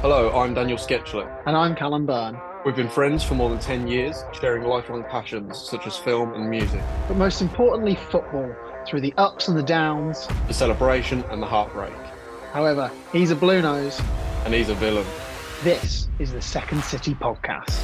Hello, 0.00 0.30
I'm 0.38 0.54
Daniel 0.54 0.78
Sketchler. 0.78 1.28
And 1.46 1.56
I'm 1.56 1.74
Callum 1.74 2.06
Byrne. 2.06 2.38
We've 2.64 2.76
been 2.76 2.88
friends 2.88 3.24
for 3.24 3.34
more 3.34 3.48
than 3.50 3.58
10 3.58 3.88
years, 3.88 4.22
sharing 4.38 4.62
lifelong 4.64 5.04
passions 5.04 5.58
such 5.58 5.86
as 5.86 5.96
film 5.96 6.34
and 6.34 6.48
music, 6.48 6.80
But 7.08 7.16
most 7.16 7.40
importantly, 7.42 7.94
football, 8.10 8.54
through 8.86 9.00
the 9.00 9.14
ups 9.16 9.48
and 9.48 9.56
the 9.56 9.62
downs. 9.62 10.28
the 10.46 10.54
celebration 10.54 11.24
and 11.30 11.42
the 11.42 11.46
heartbreak. 11.46 11.92
However, 12.52 12.90
he's 13.12 13.30
a 13.30 13.36
blue 13.36 13.60
nose. 13.62 14.00
And 14.44 14.54
he's 14.54 14.68
a 14.68 14.74
villain. 14.74 15.06
This 15.62 16.08
is 16.18 16.32
the 16.32 16.42
Second 16.42 16.84
City 16.84 17.14
Podcast. 17.14 17.74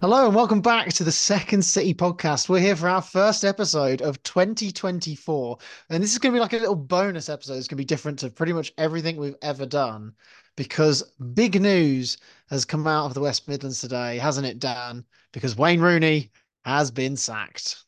Hello 0.00 0.26
and 0.26 0.34
welcome 0.34 0.60
back 0.60 0.90
to 0.90 1.02
the 1.02 1.10
Second 1.10 1.60
City 1.64 1.92
Podcast. 1.92 2.48
We're 2.48 2.60
here 2.60 2.76
for 2.76 2.88
our 2.88 3.02
first 3.02 3.44
episode 3.44 4.00
of 4.00 4.22
2024. 4.22 5.58
And 5.90 6.00
this 6.00 6.12
is 6.12 6.18
going 6.18 6.32
to 6.32 6.36
be 6.36 6.40
like 6.40 6.52
a 6.52 6.58
little 6.58 6.76
bonus 6.76 7.28
episode. 7.28 7.54
It's 7.54 7.66
going 7.66 7.78
to 7.78 7.82
be 7.82 7.84
different 7.84 8.20
to 8.20 8.30
pretty 8.30 8.52
much 8.52 8.72
everything 8.78 9.16
we've 9.16 9.34
ever 9.42 9.66
done 9.66 10.12
because 10.56 11.02
big 11.34 11.60
news 11.60 12.16
has 12.48 12.64
come 12.64 12.86
out 12.86 13.06
of 13.06 13.14
the 13.14 13.20
West 13.20 13.48
Midlands 13.48 13.80
today, 13.80 14.18
hasn't 14.18 14.46
it, 14.46 14.60
Dan? 14.60 15.04
Because 15.32 15.56
Wayne 15.56 15.80
Rooney 15.80 16.30
has 16.64 16.92
been 16.92 17.16
sacked. 17.16 17.82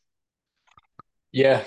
Yeah. 1.31 1.63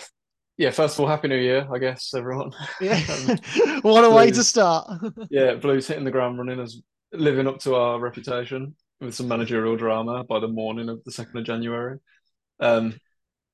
Yeah, 0.58 0.72
first 0.72 0.96
of 0.96 1.00
all, 1.00 1.06
Happy 1.06 1.28
New 1.28 1.38
Year, 1.38 1.66
I 1.72 1.78
guess, 1.78 2.12
everyone. 2.14 2.52
Yeah. 2.82 3.00
Um, 3.30 3.80
what 3.80 4.04
a 4.04 4.10
way 4.10 4.30
to 4.30 4.44
start. 4.44 4.90
yeah, 5.30 5.54
Blues 5.54 5.86
hitting 5.86 6.04
the 6.04 6.10
ground 6.10 6.36
running 6.36 6.60
as 6.60 6.82
living 7.14 7.48
up 7.48 7.60
to 7.60 7.76
our 7.76 7.98
reputation 7.98 8.74
with 9.00 9.14
some 9.14 9.28
managerial 9.28 9.76
drama 9.76 10.24
by 10.24 10.40
the 10.40 10.48
morning 10.48 10.88
of 10.88 11.02
the 11.04 11.10
2nd 11.10 11.34
of 11.38 11.44
January. 11.44 11.98
Um, 12.60 12.94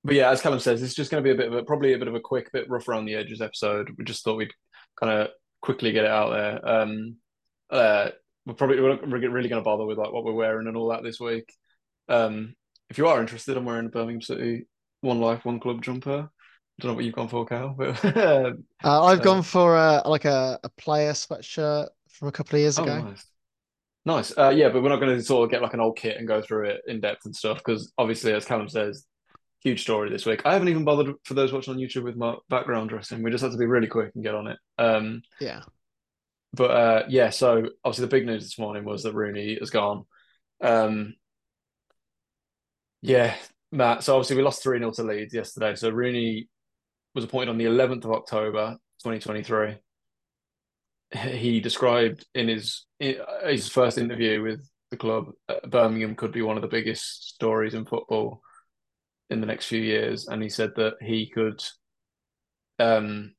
but 0.05 0.15
yeah, 0.15 0.31
as 0.31 0.41
Callum 0.41 0.61
says, 0.61 0.83
it's 0.83 0.95
just 0.95 1.11
going 1.11 1.23
to 1.23 1.27
be 1.29 1.33
a 1.33 1.37
bit 1.37 1.49
of 1.53 1.55
a 1.59 1.63
probably 1.65 1.93
a 1.93 1.99
bit 1.99 2.09
of 2.09 2.15
a 2.15 2.21
quick, 2.21 2.51
bit 2.53 2.69
rough 2.71 2.89
around 2.89 3.05
the 3.05 3.17
edges 3.17 3.41
episode. 3.41 3.91
We 3.99 4.05
just 4.05 4.25
thought 4.25 4.37
we'd 4.37 4.53
kind 4.99 5.13
of 5.13 5.29
quickly 5.63 5.93
get 5.93 6.05
it 6.05 6.11
out 6.11 6.31
there. 6.31 6.69
Um, 6.69 7.17
uh, 7.71 8.11
we're 8.47 8.55
probably 8.55 8.81
we're 8.81 8.97
not 8.97 9.07
really 9.07 9.49
going 9.49 9.61
to 9.61 9.65
bother 9.65 9.85
with 9.85 9.99
like 9.99 10.13
what 10.13 10.25
we're 10.25 10.33
wearing 10.33 10.67
and 10.69 10.77
all 10.77 10.89
that 10.89 11.03
this 11.03 11.21
week. 11.21 11.53
Um, 12.09 12.55
if 12.89 12.99
you 12.99 13.07
are 13.09 13.21
interested, 13.21 13.57
I'm 13.57 13.65
wearing 13.67 13.87
a 13.87 13.91
Birmingham 13.91 14.23
City 14.23 14.67
One 15.03 15.21
Life 15.21 15.45
One 15.45 15.61
Club 15.61 15.83
jumper. 15.83 16.31
I 16.31 16.83
don't 16.83 16.93
know 16.93 16.95
what 16.95 17.05
you've 17.05 17.15
gone 17.15 17.29
for, 17.29 17.45
Cal, 17.45 17.75
but 17.77 18.03
Uh, 18.83 19.05
I've 19.05 19.21
Uh, 19.21 19.23
gone 19.23 19.43
for 19.43 19.77
uh, 19.77 20.03
like 20.09 20.25
a, 20.25 20.59
a 20.65 20.69
player 20.71 21.13
sweatshirt 21.13 21.89
from 22.09 22.29
a 22.29 22.33
couple 22.33 22.57
of 22.57 22.61
years 22.63 22.79
oh, 22.79 22.85
ago. 22.85 23.03
nice. 23.03 23.25
Nice. 24.07 24.37
Uh, 24.37 24.49
yeah, 24.51 24.71
but 24.71 24.83
we're 24.83 24.89
not 24.89 25.01
going 25.01 25.17
to 25.17 25.23
sort 25.23 25.45
of 25.45 25.51
get 25.51 25.63
like 25.63 25.75
an 25.75 25.81
old 25.81 25.97
kit 25.97 26.17
and 26.17 26.27
go 26.27 26.41
through 26.41 26.71
it 26.71 26.81
in 26.87 27.01
depth 27.01 27.27
and 27.27 27.37
stuff 27.37 27.59
because 27.59 27.93
obviously, 27.99 28.33
as 28.33 28.45
Callum 28.47 28.69
says, 28.69 29.05
huge 29.63 29.83
story 29.83 30.09
this 30.09 30.25
week. 30.25 30.41
I 30.47 30.55
haven't 30.55 30.69
even 30.69 30.85
bothered 30.85 31.15
for 31.25 31.35
those 31.35 31.53
watching 31.53 31.75
on 31.75 31.81
YouTube 31.81 32.05
with 32.05 32.17
my 32.17 32.35
background 32.49 32.89
dressing. 32.89 33.23
We 33.23 33.31
just 33.31 33.43
had 33.43 33.53
to 33.53 33.59
be 33.59 33.67
really 33.67 33.89
quick 33.89 34.13
and 34.15 34.25
get 34.25 34.35
on 34.35 34.47
it. 34.47 34.59
Um, 34.79 35.21
Yeah. 35.39 35.61
but 36.55 36.71
uh, 36.71 37.03
yeah, 37.09 37.29
so 37.29 37.67
obviously 37.85 38.07
the 38.07 38.11
big 38.11 38.25
news 38.27 38.43
this 38.43 38.59
morning 38.59 38.85
was 38.85 39.03
that 39.03 39.13
Rooney 39.15 39.59
has 39.61 39.69
gone. 39.69 40.07
Um, 40.63 41.15
yeah, 43.03 43.35
Matt. 43.71 44.03
So 44.03 44.15
obviously 44.17 44.37
we 44.37 44.43
lost 44.43 44.63
3 44.63 44.79
0 44.79 44.91
to 44.93 45.03
Leeds 45.03 45.35
yesterday. 45.35 45.75
So 45.75 45.91
Rooney 45.91 46.49
was 47.15 47.25
appointed 47.25 47.51
on 47.51 47.59
the 47.59 47.67
11th 47.67 48.05
of 48.07 48.13
October, 48.13 48.77
2023. 49.03 49.77
He 51.13 51.61
described 51.61 52.27
in 52.35 52.49
his 52.49 52.87
in 53.01 53.17
his 53.45 53.69
first 53.69 53.99
interview 53.99 54.43
with 54.43 54.69
the 54.91 54.97
club, 54.97 55.33
uh, 55.49 55.67
Birmingham 55.67 56.15
could 56.15 56.33
be 56.33 56.43
one 56.43 56.57
of 56.57 56.63
the 56.63 56.69
biggest 56.69 57.35
stories 57.35 57.75
in 57.75 57.85
football 57.87 58.43
in 59.31 59.41
the 59.41 59.47
next 59.47 59.67
few 59.67 59.81
years, 59.81 60.27
and 60.27 60.43
he 60.43 60.49
said 60.49 60.73
that 60.77 60.95
he 61.01 61.29
could, 61.29 61.63
um, 62.79 63.35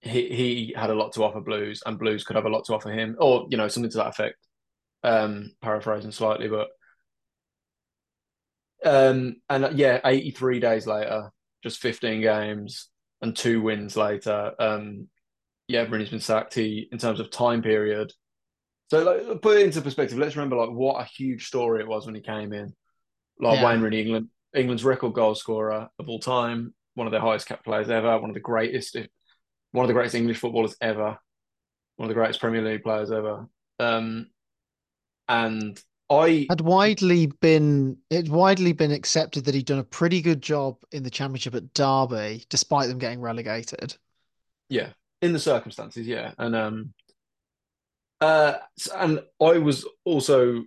he 0.00 0.28
he 0.28 0.74
had 0.76 0.90
a 0.90 0.94
lot 0.94 1.12
to 1.14 1.24
offer 1.24 1.40
Blues, 1.40 1.82
and 1.84 1.98
Blues 1.98 2.24
could 2.24 2.36
have 2.36 2.46
a 2.46 2.50
lot 2.50 2.64
to 2.66 2.74
offer 2.74 2.90
him, 2.90 3.16
or 3.18 3.46
you 3.50 3.56
know 3.56 3.68
something 3.68 3.90
to 3.90 3.98
that 3.98 4.08
effect. 4.08 4.36
Um, 5.04 5.52
paraphrasing 5.60 6.12
slightly, 6.12 6.48
but 6.48 6.68
um, 8.84 9.36
and 9.48 9.64
uh, 9.64 9.70
yeah, 9.74 10.00
83 10.04 10.60
days 10.60 10.86
later, 10.86 11.30
just 11.62 11.80
15 11.80 12.20
games 12.20 12.88
and 13.20 13.36
two 13.36 13.60
wins 13.60 13.96
later, 13.96 14.52
um, 14.60 15.08
yeah, 15.68 15.82
Rooney's 15.82 16.10
been 16.10 16.20
sacked. 16.20 16.54
He, 16.54 16.88
in 16.90 16.98
terms 16.98 17.20
of 17.20 17.30
time 17.30 17.62
period, 17.62 18.12
so 18.90 19.02
like 19.02 19.42
put 19.42 19.58
it 19.58 19.66
into 19.66 19.82
perspective. 19.82 20.18
Let's 20.18 20.36
remember 20.36 20.56
like 20.56 20.70
what 20.70 21.00
a 21.00 21.04
huge 21.04 21.46
story 21.46 21.80
it 21.80 21.88
was 21.88 22.06
when 22.06 22.14
he 22.14 22.22
came 22.22 22.52
in. 22.52 22.74
Like 23.38 23.60
Yeah. 23.60 23.66
Wayne 23.66 23.80
Rooney, 23.80 24.00
England, 24.00 24.28
England's 24.54 24.84
record 24.84 25.14
goal 25.14 25.34
scorer 25.34 25.88
of 25.98 26.08
all 26.08 26.18
time, 26.20 26.74
one 26.94 27.06
of 27.06 27.10
their 27.12 27.20
highest 27.20 27.46
capped 27.46 27.64
players 27.64 27.90
ever, 27.90 28.18
one 28.18 28.30
of 28.30 28.34
the 28.34 28.40
greatest, 28.40 28.96
one 29.72 29.84
of 29.84 29.88
the 29.88 29.94
greatest 29.94 30.14
English 30.14 30.38
footballers 30.38 30.76
ever, 30.80 31.18
one 31.96 32.06
of 32.06 32.08
the 32.08 32.14
greatest 32.14 32.40
Premier 32.40 32.62
League 32.62 32.82
players 32.82 33.12
ever. 33.12 33.46
Um, 33.78 34.30
and 35.28 35.80
I 36.10 36.46
Had 36.48 36.62
widely 36.62 37.26
been 37.26 37.98
it 38.08 38.28
widely 38.30 38.72
been 38.72 38.90
accepted 38.92 39.44
that 39.44 39.54
he'd 39.54 39.66
done 39.66 39.78
a 39.78 39.84
pretty 39.84 40.22
good 40.22 40.40
job 40.40 40.78
in 40.90 41.02
the 41.02 41.10
championship 41.10 41.54
at 41.54 41.74
Derby, 41.74 42.46
despite 42.48 42.88
them 42.88 42.98
getting 42.98 43.20
relegated. 43.20 43.96
Yeah, 44.68 44.92
in 45.20 45.32
the 45.32 45.38
circumstances, 45.38 46.06
yeah, 46.06 46.32
and 46.38 46.54
um, 46.54 46.94
uh, 48.20 48.54
and 48.96 49.20
I 49.40 49.58
was 49.58 49.86
also, 50.04 50.64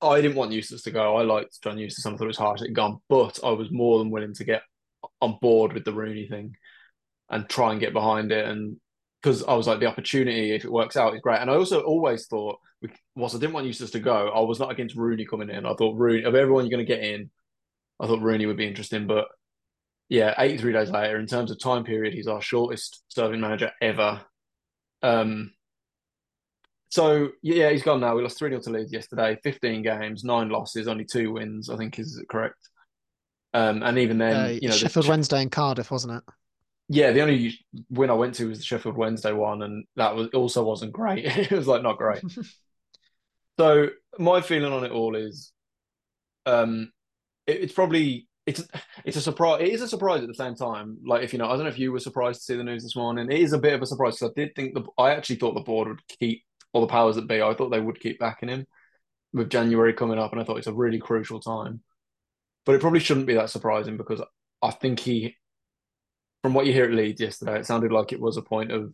I 0.00 0.20
didn't 0.20 0.36
want 0.36 0.52
Eustace 0.52 0.82
to 0.82 0.90
go. 0.90 1.16
I 1.16 1.22
liked 1.22 1.62
John 1.62 1.78
Eustace. 1.78 2.06
I 2.06 2.10
thought 2.10 2.22
it 2.22 2.26
was 2.26 2.36
harsh 2.36 2.60
he'd 2.60 2.74
gone, 2.74 2.98
but 3.08 3.38
I 3.44 3.50
was 3.50 3.70
more 3.70 3.98
than 3.98 4.10
willing 4.10 4.34
to 4.34 4.44
get 4.44 4.62
on 5.20 5.38
board 5.40 5.72
with 5.72 5.84
the 5.84 5.92
Rooney 5.92 6.26
thing 6.28 6.56
and 7.30 7.48
try 7.48 7.70
and 7.70 7.80
get 7.80 7.92
behind 7.92 8.32
it, 8.32 8.46
and 8.46 8.76
because 9.22 9.44
I 9.44 9.54
was 9.54 9.66
like 9.66 9.80
the 9.80 9.86
opportunity, 9.86 10.52
if 10.52 10.64
it 10.64 10.72
works 10.72 10.96
out, 10.96 11.14
is 11.14 11.20
great. 11.20 11.40
And 11.40 11.50
I 11.50 11.54
also 11.54 11.82
always 11.82 12.26
thought, 12.26 12.58
whilst 13.14 13.34
I 13.34 13.38
didn't 13.38 13.52
want 13.52 13.66
Eustace 13.66 13.90
to 13.90 14.00
go, 14.00 14.30
I 14.30 14.40
was 14.40 14.58
not 14.58 14.70
against 14.70 14.96
Rooney 14.96 15.26
coming 15.26 15.50
in. 15.50 15.66
I 15.66 15.74
thought 15.74 15.98
Rooney 15.98 16.24
of 16.24 16.34
everyone 16.34 16.64
you're 16.64 16.76
going 16.76 16.86
to 16.86 16.92
get 16.92 17.04
in, 17.04 17.30
I 18.00 18.06
thought 18.06 18.22
Rooney 18.22 18.46
would 18.46 18.56
be 18.56 18.66
interesting, 18.66 19.06
but 19.06 19.26
yeah, 20.10 20.34
83 20.36 20.72
days 20.74 20.90
later, 20.90 21.18
in 21.18 21.26
terms 21.26 21.50
of 21.50 21.58
time 21.58 21.84
period, 21.84 22.12
he's 22.12 22.26
our 22.26 22.42
shortest 22.42 23.02
serving 23.08 23.40
manager 23.40 23.70
ever. 23.80 24.20
Um, 25.02 25.52
so 26.90 27.30
yeah, 27.42 27.70
he's 27.70 27.82
gone 27.84 28.00
now. 28.00 28.14
We 28.16 28.22
lost 28.22 28.38
3 28.38 28.50
0 28.50 28.60
to 28.62 28.70
Leeds 28.70 28.92
yesterday, 28.92 29.38
15 29.42 29.82
games, 29.82 30.24
nine 30.24 30.48
losses, 30.50 30.88
only 30.88 31.04
two 31.04 31.32
wins, 31.32 31.70
I 31.70 31.76
think 31.76 31.98
is 31.98 32.22
correct. 32.28 32.56
Um, 33.54 33.82
and 33.82 33.98
even 33.98 34.18
then, 34.18 34.36
Uh, 34.36 34.48
you 34.48 34.68
know, 34.68 34.74
the- 34.74 34.78
Sheffield 34.78 35.08
Wednesday 35.08 35.40
and 35.40 35.50
Cardiff, 35.50 35.90
wasn't 35.90 36.14
it? 36.18 36.34
yeah, 36.88 37.12
the 37.12 37.20
only 37.20 37.56
win 37.88 38.10
I 38.10 38.14
went 38.14 38.34
to 38.34 38.48
was 38.48 38.58
the 38.58 38.64
Sheffield 38.64 38.96
Wednesday 38.96 39.32
one, 39.32 39.62
and 39.62 39.84
that 39.94 40.16
was 40.16 40.28
also 40.34 40.64
wasn't 40.64 40.92
great. 40.92 41.24
it 41.24 41.52
was 41.52 41.68
like 41.68 41.82
not 41.82 41.96
great. 41.98 42.22
So 43.58 43.90
my 44.18 44.40
feeling 44.40 44.72
on 44.72 44.84
it 44.84 44.90
all 44.90 45.14
is, 45.14 45.52
um, 46.46 46.90
it, 47.46 47.60
it's 47.64 47.74
probably 47.74 48.26
it's 48.50 48.68
it's 49.04 49.16
a 49.16 49.20
surprise. 49.20 49.62
It 49.62 49.68
is 49.68 49.82
a 49.82 49.88
surprise 49.88 50.22
at 50.22 50.28
the 50.28 50.34
same 50.34 50.54
time. 50.54 50.98
Like 51.04 51.22
if 51.22 51.32
you 51.32 51.38
know, 51.38 51.46
I 51.46 51.50
don't 51.50 51.64
know 51.64 51.68
if 51.68 51.78
you 51.78 51.92
were 51.92 52.00
surprised 52.00 52.40
to 52.40 52.44
see 52.44 52.56
the 52.56 52.64
news 52.64 52.82
this 52.82 52.96
morning. 52.96 53.30
It 53.30 53.40
is 53.40 53.52
a 53.52 53.58
bit 53.58 53.74
of 53.74 53.82
a 53.82 53.86
surprise 53.86 54.16
because 54.16 54.32
I 54.36 54.40
did 54.40 54.54
think 54.54 54.74
the 54.74 54.82
I 54.98 55.12
actually 55.12 55.36
thought 55.36 55.54
the 55.54 55.60
board 55.60 55.88
would 55.88 56.06
keep 56.08 56.42
all 56.72 56.80
the 56.80 56.86
powers 56.86 57.16
that 57.16 57.28
be. 57.28 57.42
I 57.42 57.54
thought 57.54 57.70
they 57.70 57.80
would 57.80 58.00
keep 58.00 58.18
backing 58.18 58.48
him 58.48 58.66
with 59.32 59.50
January 59.50 59.92
coming 59.92 60.18
up, 60.18 60.32
and 60.32 60.40
I 60.40 60.44
thought 60.44 60.58
it's 60.58 60.66
a 60.66 60.72
really 60.72 60.98
crucial 60.98 61.40
time. 61.40 61.82
But 62.66 62.74
it 62.74 62.80
probably 62.80 63.00
shouldn't 63.00 63.26
be 63.26 63.34
that 63.34 63.50
surprising 63.50 63.96
because 63.96 64.20
I 64.62 64.70
think 64.70 65.00
he, 65.00 65.36
from 66.42 66.52
what 66.52 66.66
you 66.66 66.72
hear 66.72 66.84
at 66.84 66.92
Leeds 66.92 67.20
yesterday, 67.20 67.58
it 67.58 67.66
sounded 67.66 67.92
like 67.92 68.12
it 68.12 68.20
was 68.20 68.36
a 68.36 68.42
point 68.42 68.72
of 68.72 68.92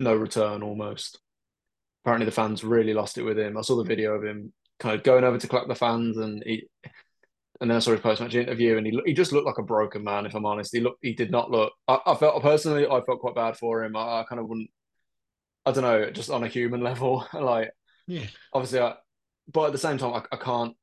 no 0.00 0.14
return 0.14 0.62
almost. 0.62 1.20
Apparently, 2.04 2.26
the 2.26 2.32
fans 2.32 2.64
really 2.64 2.94
lost 2.94 3.18
it 3.18 3.22
with 3.22 3.38
him. 3.38 3.56
I 3.56 3.62
saw 3.62 3.76
the 3.76 3.84
video 3.84 4.14
of 4.14 4.24
him 4.24 4.52
kind 4.78 4.94
of 4.94 5.02
going 5.02 5.24
over 5.24 5.38
to 5.38 5.48
clap 5.48 5.68
the 5.68 5.74
fans, 5.74 6.16
and 6.16 6.42
he, 6.46 6.68
and 7.60 7.70
then 7.70 7.76
I 7.76 7.80
saw 7.80 7.92
his 7.92 8.00
post-match 8.00 8.34
interview, 8.34 8.76
and 8.76 8.86
he 8.86 8.98
he 9.06 9.12
just 9.14 9.32
looked 9.32 9.46
like 9.46 9.58
a 9.58 9.62
broken 9.62 10.04
man. 10.04 10.26
If 10.26 10.34
I'm 10.34 10.46
honest, 10.46 10.74
he 10.74 10.80
looked 10.80 10.98
he 11.02 11.12
did 11.14 11.30
not 11.30 11.50
look. 11.50 11.72
I, 11.88 11.98
I 12.06 12.14
felt 12.16 12.42
personally, 12.42 12.86
I 12.86 13.00
felt 13.02 13.20
quite 13.20 13.34
bad 13.34 13.56
for 13.56 13.84
him. 13.84 13.96
I, 13.96 14.20
I 14.20 14.24
kind 14.28 14.40
of 14.40 14.48
wouldn't. 14.48 14.70
I 15.66 15.72
don't 15.72 15.84
know, 15.84 16.10
just 16.10 16.30
on 16.30 16.44
a 16.44 16.48
human 16.48 16.82
level, 16.82 17.26
like 17.34 17.70
Yeah. 18.06 18.26
obviously, 18.52 18.80
I, 18.80 18.94
but 19.52 19.66
at 19.66 19.72
the 19.72 19.78
same 19.78 19.98
time, 19.98 20.14
I, 20.14 20.22
I 20.32 20.36
can't 20.38 20.76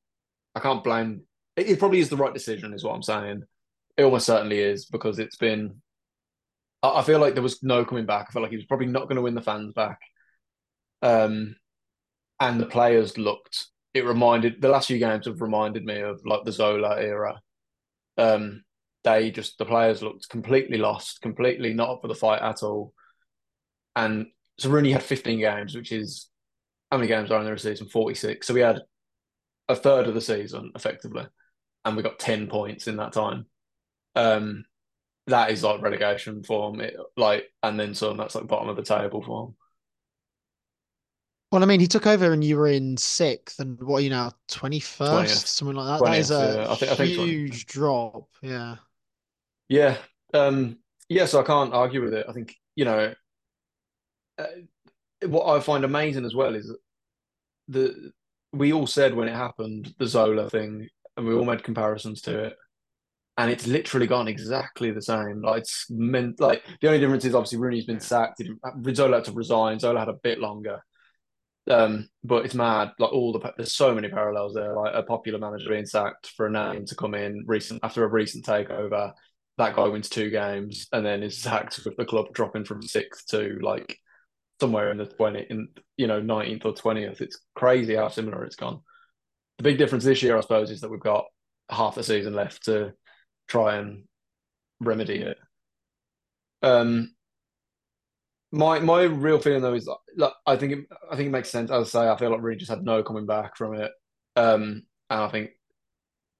I 0.55 0.59
can't 0.59 0.83
blame. 0.83 1.23
It, 1.55 1.69
it 1.69 1.79
probably 1.79 1.99
is 1.99 2.09
the 2.09 2.17
right 2.17 2.33
decision, 2.33 2.73
is 2.73 2.83
what 2.83 2.95
I'm 2.95 3.03
saying. 3.03 3.43
It 3.97 4.03
almost 4.03 4.25
certainly 4.25 4.59
is 4.59 4.85
because 4.85 5.19
it's 5.19 5.35
been. 5.37 5.81
I, 6.83 6.99
I 6.99 7.03
feel 7.03 7.19
like 7.19 7.33
there 7.33 7.43
was 7.43 7.61
no 7.63 7.85
coming 7.85 8.05
back. 8.05 8.27
I 8.29 8.31
felt 8.31 8.43
like 8.43 8.51
he 8.51 8.57
was 8.57 8.65
probably 8.65 8.87
not 8.87 9.03
going 9.03 9.17
to 9.17 9.21
win 9.21 9.35
the 9.35 9.41
fans 9.41 9.73
back. 9.73 9.99
Um, 11.01 11.55
and 12.39 12.59
the 12.59 12.65
players 12.65 13.17
looked. 13.17 13.67
It 13.93 14.05
reminded 14.05 14.61
the 14.61 14.69
last 14.69 14.87
few 14.87 14.99
games 14.99 15.25
have 15.25 15.41
reminded 15.41 15.83
me 15.83 15.99
of 15.99 16.21
like 16.25 16.43
the 16.45 16.51
Zola 16.51 16.99
era. 16.99 17.41
Um, 18.17 18.63
they 19.03 19.31
just 19.31 19.57
the 19.57 19.65
players 19.65 20.01
looked 20.01 20.29
completely 20.29 20.77
lost, 20.77 21.21
completely 21.21 21.73
not 21.73 21.89
up 21.89 22.01
for 22.01 22.07
the 22.07 22.15
fight 22.15 22.41
at 22.41 22.63
all. 22.63 22.93
And 23.95 24.27
so 24.57 24.69
Rooney 24.69 24.91
had 24.91 25.03
15 25.03 25.39
games, 25.39 25.75
which 25.75 25.91
is 25.91 26.29
how 26.91 26.97
many 26.97 27.07
games 27.07 27.31
are 27.31 27.39
in 27.41 27.51
the 27.51 27.57
season? 27.59 27.87
46. 27.87 28.45
So 28.45 28.53
we 28.53 28.61
had 28.61 28.81
a 29.69 29.75
third 29.75 30.07
of 30.07 30.13
the 30.13 30.21
season 30.21 30.71
effectively. 30.75 31.25
and 31.85 31.97
we 31.97 32.03
got 32.03 32.19
10 32.19 32.47
points 32.47 32.87
in 32.87 32.97
that 32.97 33.13
time. 33.13 33.45
Um, 34.15 34.65
that 35.27 35.51
is 35.51 35.63
like 35.63 35.81
relegation 35.81 36.43
form, 36.43 36.81
it, 36.81 36.95
like, 37.17 37.45
and 37.63 37.79
then 37.79 37.93
some. 37.93 38.17
That's 38.17 38.35
like 38.35 38.47
bottom 38.47 38.69
of 38.69 38.75
the 38.75 38.83
table 38.83 39.21
form. 39.23 39.55
Well, 41.51 41.61
I 41.63 41.65
mean, 41.65 41.81
he 41.81 41.87
took 41.87 42.07
over 42.07 42.31
and 42.31 42.43
you 42.43 42.57
were 42.57 42.67
in 42.67 42.95
sixth, 42.95 43.59
and 43.59 43.77
what 43.81 43.97
are 43.97 44.01
you 44.01 44.09
now, 44.09 44.31
21st? 44.47 45.09
20th. 45.09 45.47
Something 45.47 45.75
like 45.75 45.99
that. 45.99 46.05
That 46.05 46.17
is 46.17 46.31
a 46.31 46.53
yeah. 46.65 46.71
I 46.71 46.75
think- 46.75 46.91
I 46.91 46.95
think 46.95 47.09
20th. 47.17 47.25
huge 47.25 47.65
drop. 47.65 48.29
Yeah. 48.41 48.75
Yeah. 49.67 49.97
Um, 50.33 50.77
yeah, 51.09 51.25
so 51.25 51.41
I 51.41 51.43
can't 51.43 51.73
argue 51.73 52.01
with 52.03 52.13
it. 52.13 52.25
I 52.29 52.31
think, 52.31 52.55
you 52.75 52.85
know, 52.85 53.13
uh, 54.37 54.45
what 55.27 55.45
I 55.53 55.59
find 55.59 55.83
amazing 55.83 56.25
as 56.25 56.33
well 56.33 56.55
is 56.55 56.67
that 56.67 56.77
the 57.67 58.11
we 58.53 58.73
all 58.73 58.87
said 58.87 59.13
when 59.13 59.27
it 59.29 59.35
happened, 59.35 59.93
the 59.97 60.07
Zola 60.07 60.49
thing, 60.49 60.87
and 61.15 61.25
we 61.27 61.33
all 61.33 61.45
made 61.45 61.63
comparisons 61.63 62.21
to 62.23 62.37
it. 62.45 62.57
And 63.37 63.49
it's 63.51 63.65
literally 63.67 64.07
gone 64.07 64.27
exactly 64.27 64.91
the 64.91 65.01
same. 65.01 65.41
Like 65.41 65.61
it's 65.61 65.85
meant 65.89 66.39
like 66.39 66.63
the 66.81 66.87
only 66.87 66.99
difference 66.99 67.23
is 67.25 67.35
obviously 67.35 67.59
Rooney's 67.59 67.85
been 67.85 67.99
sacked. 67.99 68.39
He 68.41 68.45
didn't- 68.45 68.95
Zola 68.95 69.17
had 69.17 69.25
to 69.25 69.31
resign. 69.33 69.79
Zola 69.79 69.99
had 69.99 70.09
a 70.09 70.13
bit 70.13 70.39
longer. 70.39 70.83
Um, 71.69 72.09
but 72.23 72.45
it's 72.45 72.55
mad. 72.55 72.91
Like 72.97 73.13
all 73.13 73.33
the 73.33 73.53
there's 73.55 73.73
so 73.73 73.93
many 73.93 74.09
parallels 74.09 74.53
there. 74.53 74.75
Like 74.75 74.93
a 74.95 75.03
popular 75.03 75.39
manager 75.39 75.69
being 75.69 75.85
sacked 75.85 76.27
for 76.35 76.47
a 76.47 76.51
name 76.51 76.85
to 76.85 76.95
come 76.95 77.13
in 77.13 77.43
recent 77.45 77.81
after 77.83 78.03
a 78.03 78.07
recent 78.07 78.45
takeover. 78.45 79.13
That 79.57 79.75
guy 79.75 79.87
wins 79.87 80.09
two 80.09 80.29
games 80.29 80.87
and 80.91 81.05
then 81.05 81.23
is 81.23 81.37
sacked 81.37 81.79
with 81.85 81.97
the 81.97 82.05
club 82.05 82.33
dropping 82.33 82.65
from 82.65 82.81
sixth 82.81 83.27
to 83.27 83.59
like 83.61 83.97
somewhere 84.59 84.91
in 84.91 84.97
the 84.97 85.05
twenty 85.05 85.45
in 85.49 85.69
you 85.97 86.07
know 86.07 86.21
nineteenth 86.21 86.65
or 86.65 86.73
twentieth. 86.73 87.21
It's 87.21 87.39
crazy 87.55 87.95
how 87.95 88.07
similar 88.07 88.43
it's 88.43 88.55
gone. 88.55 88.81
The 89.57 89.63
big 89.63 89.77
difference 89.77 90.03
this 90.03 90.23
year, 90.23 90.37
I 90.37 90.41
suppose, 90.41 90.71
is 90.71 90.81
that 90.81 90.89
we've 90.89 90.99
got 90.99 91.25
half 91.69 91.95
the 91.95 92.03
season 92.03 92.33
left 92.33 92.65
to 92.65 92.93
try 93.47 93.75
and 93.75 94.05
remedy 94.79 95.19
it. 95.19 95.37
Um, 96.63 97.13
my 98.51 98.79
my 98.79 99.03
real 99.03 99.39
feeling 99.39 99.61
though 99.61 99.73
is 99.73 99.89
like 100.15 100.33
I 100.45 100.55
think 100.57 100.73
it, 100.73 100.79
I 101.09 101.15
think 101.15 101.27
it 101.27 101.31
makes 101.31 101.49
sense. 101.49 101.71
As 101.71 101.87
I 101.87 101.89
say, 101.89 102.09
I 102.09 102.17
feel 102.17 102.31
like 102.31 102.41
Rooney 102.41 102.57
just 102.57 102.71
had 102.71 102.83
no 102.83 103.03
coming 103.03 103.25
back 103.25 103.57
from 103.57 103.75
it, 103.75 103.91
um, 104.35 104.83
and 105.09 105.21
I 105.21 105.27
think 105.29 105.51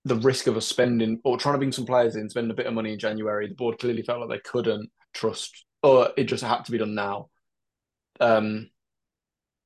the 0.06 0.16
risk 0.16 0.48
of 0.48 0.58
us 0.58 0.68
spending 0.68 1.20
or 1.24 1.38
trying 1.38 1.54
to 1.54 1.60
bring 1.60 1.72
some 1.72 1.86
players 1.86 2.16
in, 2.16 2.30
spending 2.30 2.52
a 2.52 2.56
bit 2.56 2.66
of 2.66 2.74
money 2.74 2.94
in 2.94 3.00
January, 3.00 3.48
the 3.48 3.56
board 3.56 3.80
clearly 3.80 4.02
felt 4.02 4.20
like 4.20 4.30
they 4.30 4.50
couldn't 4.50 4.90
trust, 5.14 5.66
or 5.84 6.10
it 6.18 6.26
just 6.26 6.44
had 6.44 6.66
to 6.66 6.72
be 6.72 6.78
done 6.78 6.96
now. 6.96 7.30
Um, 8.20 8.70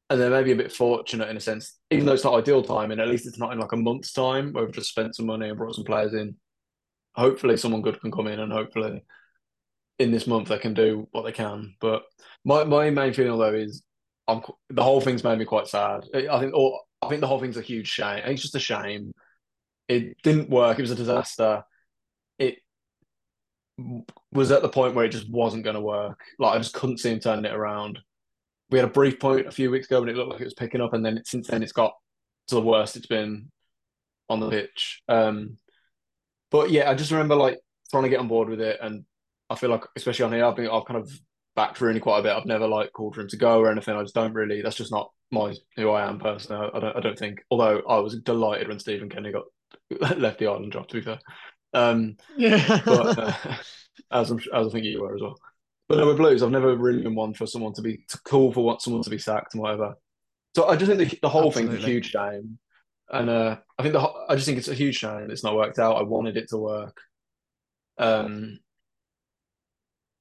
and 0.10 0.22
they're 0.22 0.30
maybe 0.30 0.52
a 0.52 0.56
bit 0.56 0.72
fortunate 0.72 1.30
in 1.30 1.38
a 1.38 1.42
sense, 1.42 1.78
even 1.90 2.06
though 2.06 2.14
it's 2.14 2.24
not 2.24 2.36
ideal 2.36 2.62
timing. 2.62 3.00
At 3.00 3.08
least 3.08 3.26
it's 3.26 3.40
not 3.40 3.54
in 3.54 3.60
like 3.60 3.72
a 3.72 3.78
month's 3.78 4.12
time 4.12 4.54
where 4.54 4.64
we've 4.64 4.74
just 4.74 4.90
spent 4.90 5.16
some 5.16 5.26
money 5.26 5.50
and 5.50 5.58
brought 5.58 5.76
some 5.76 5.84
players 5.84 6.14
in. 6.14 6.36
Hopefully, 7.16 7.58
someone 7.58 7.82
good 7.82 8.00
can 8.02 8.12
come 8.12 8.28
in, 8.28 8.40
and 8.40 8.52
hopefully, 8.52 9.02
in 10.00 10.12
this 10.12 10.28
month 10.28 10.50
they 10.50 10.58
can 10.58 10.74
do 10.74 11.08
what 11.12 11.24
they 11.24 11.32
can. 11.32 11.76
But 11.80 12.04
my 12.44 12.64
my 12.64 12.90
main 12.90 13.14
feeling 13.14 13.38
though 13.38 13.54
is, 13.54 13.84
I'm 14.28 14.42
the 14.70 14.84
whole 14.84 15.02
thing's 15.02 15.24
made 15.24 15.40
me 15.40 15.46
quite 15.46 15.68
sad. 15.68 16.06
I 16.14 16.40
think, 16.40 16.54
or 16.54 16.82
I 17.02 17.08
think 17.08 17.22
the 17.22 17.28
whole 17.28 17.40
thing's 17.40 17.58
a 17.58 17.62
huge 17.62 17.88
shame. 17.88 18.22
It's 18.26 18.42
just 18.42 18.56
a 18.56 18.60
shame. 18.60 19.12
It 19.88 20.22
didn't 20.24 20.50
work. 20.50 20.80
It 20.80 20.84
was 20.84 20.92
a 20.92 20.96
disaster. 20.96 21.64
It 22.40 22.58
was 24.32 24.52
at 24.52 24.62
the 24.62 24.70
point 24.70 24.96
where 24.96 25.06
it 25.06 25.10
just 25.12 25.30
wasn't 25.30 25.64
going 25.64 25.76
to 25.76 25.82
work. 25.82 26.20
Like 26.40 26.56
I 26.56 26.58
just 26.58 26.74
couldn't 26.74 27.00
see 27.00 27.12
him 27.12 27.20
turning 27.20 27.46
it 27.46 27.54
around. 27.54 28.00
We 28.72 28.80
had 28.80 28.88
a 28.88 28.92
brief 28.92 29.20
point 29.20 29.48
a 29.48 29.52
few 29.52 29.70
weeks 29.70 29.88
ago 29.88 30.00
when 30.00 30.10
it 30.10 30.16
looked 30.16 30.32
like 30.32 30.42
it 30.42 30.46
was 30.46 30.56
picking 30.56 30.82
up, 30.82 30.94
and 30.94 31.06
then 31.06 31.18
it, 31.18 31.28
since 31.28 31.48
then 31.48 31.62
it's 31.62 31.72
got 31.72 31.94
to 32.48 32.56
the 32.56 32.62
worst 32.62 32.96
it's 32.96 33.08
been 33.08 33.52
on 34.30 34.40
the 34.40 34.50
pitch. 34.50 35.02
Um, 35.08 35.58
but 36.52 36.72
yeah, 36.72 36.90
I 36.90 36.96
just 36.96 37.12
remember 37.12 37.36
like 37.36 37.60
trying 37.92 38.04
to 38.04 38.10
get 38.10 38.20
on 38.20 38.28
board 38.28 38.50
with 38.50 38.62
it, 38.62 38.80
and 38.82 39.06
I 39.50 39.56
feel 39.56 39.70
like, 39.70 39.84
especially 39.96 40.26
on 40.26 40.34
here, 40.34 40.46
I've 40.46 40.56
been 40.56 40.70
I've 40.70 40.86
kind 40.86 41.00
of 41.00 41.12
backed 41.56 41.80
Rooney 41.82 42.00
quite 42.00 42.20
a 42.20 42.24
bit. 42.24 42.34
I've 42.36 42.46
never 42.46 42.68
like 42.68 42.92
called 42.94 43.16
for 43.16 43.22
him 43.22 43.28
to 43.30 43.38
go 43.38 43.60
or 43.60 43.72
anything. 43.72 43.96
I 43.96 44.02
just 44.02 44.16
don't 44.16 44.34
really. 44.34 44.62
That's 44.62 44.76
just 44.76 44.92
not 44.92 45.12
my 45.32 45.54
who 45.76 45.90
I 45.92 46.08
am 46.08 46.20
personally. 46.20 46.70
I 46.74 46.80
don't. 46.80 46.98
I 46.98 47.00
don't 47.00 47.18
think. 47.20 47.44
Although 47.52 47.82
I 47.88 48.00
was 48.00 48.20
delighted 48.22 48.68
when 48.68 48.80
Stephen 48.80 49.10
Kenny 49.10 49.32
got 49.32 49.46
left 50.18 50.40
the 50.40 50.48
island 50.48 50.72
drop. 50.72 50.88
To 50.90 50.96
be 50.96 51.02
fair, 51.02 51.20
um, 51.74 52.18
Yeah. 52.38 52.82
but 52.86 53.20
uh, 53.20 53.34
as 54.12 54.32
I'm 54.32 54.40
as 54.54 54.68
I 54.68 54.70
think 54.70 54.86
you 54.86 55.02
were 55.02 55.16
as 55.16 55.22
well. 55.22 55.38
But 55.88 56.00
no, 56.00 56.08
with 56.08 56.18
Blues, 56.18 56.42
I've 56.42 56.50
never 56.50 56.76
really 56.76 57.04
been 57.04 57.14
one 57.14 57.36
for 57.36 57.46
someone 57.46 57.74
to 57.74 57.82
be 57.82 58.00
to 58.10 58.18
call 58.24 58.52
for 58.52 58.64
what 58.64 58.82
someone 58.82 59.04
to 59.04 59.10
be 59.10 59.20
sacked 59.20 59.54
and 59.54 59.62
whatever. 59.62 59.94
So 60.56 60.68
I 60.68 60.76
just 60.78 60.90
think 60.90 61.12
the, 61.12 61.20
the 61.22 61.30
whole 61.30 61.52
thing's 61.52 61.74
a 61.74 61.78
huge 61.78 62.10
shame, 62.10 62.58
and 63.12 63.30
uh, 63.30 63.58
I 63.78 63.84
think 63.84 63.94
the 63.94 64.00
I 64.00 64.34
just 64.36 64.48
think 64.48 64.58
it's 64.58 64.68
a 64.68 64.74
huge 64.74 64.96
shame 64.96 65.30
it's 65.30 65.44
not 65.44 65.56
worked 65.56 65.78
out. 65.78 65.98
I 65.98 66.04
wanted 66.04 66.38
it 66.38 66.50
to 66.50 66.58
work, 66.58 66.98
um, 67.98 68.60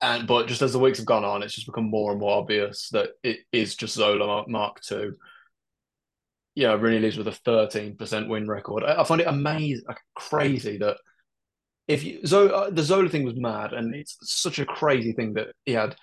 and 0.05 0.27
but 0.27 0.47
just 0.47 0.63
as 0.63 0.73
the 0.73 0.79
weeks 0.79 0.99
have 0.99 1.07
gone 1.07 1.25
on, 1.25 1.43
it's 1.43 1.55
just 1.55 1.67
become 1.67 1.91
more 1.91 2.13
and 2.13 2.21
more 2.21 2.39
obvious 2.39 2.89
that 2.91 3.11
it 3.23 3.39
is 3.53 3.75
just 3.75 3.95
Zola 3.95 4.45
Mark, 4.49 4.81
Two. 4.81 5.15
Yeah, 6.55 6.75
Rooney 6.75 7.01
leaves 7.01 7.17
with 7.17 7.29
a 7.29 7.33
thirteen 7.33 7.97
percent 7.97 8.29
win 8.29 8.47
record. 8.47 8.85
I, 8.85 9.01
I 9.01 9.05
find 9.05 9.21
it 9.21 9.27
amazing, 9.27 9.85
like, 9.89 9.99
crazy 10.15 10.79
that 10.79 10.99
if 11.89 12.05
you 12.05 12.25
Zola, 12.27 12.51
uh, 12.53 12.71
the 12.71 12.83
Zola 12.83 13.09
thing 13.09 13.25
was 13.25 13.37
mad, 13.37 13.73
and 13.73 13.95
it's 13.95 14.19
such 14.23 14.59
a 14.59 14.67
crazy 14.67 15.13
thing 15.13 15.35
that 15.35 15.49
he 15.65 15.73
had 15.73 15.97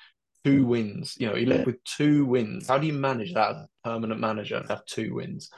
two 0.44 0.65
wins. 0.65 1.15
You 1.19 1.27
know, 1.27 1.36
he 1.36 1.45
left 1.45 1.68
with 1.68 1.83
two 1.83 2.25
wins. 2.25 2.68
How 2.68 2.80
do 2.80 2.88
you 2.88 2.94
manage 2.94 3.33
that 3.33 3.51
as 3.51 3.57
a 3.57 3.68
permanent 3.89 4.19
manager 4.19 4.62
to 4.62 4.68
have 4.68 4.86
two 4.86 5.13
wins? 5.15 5.50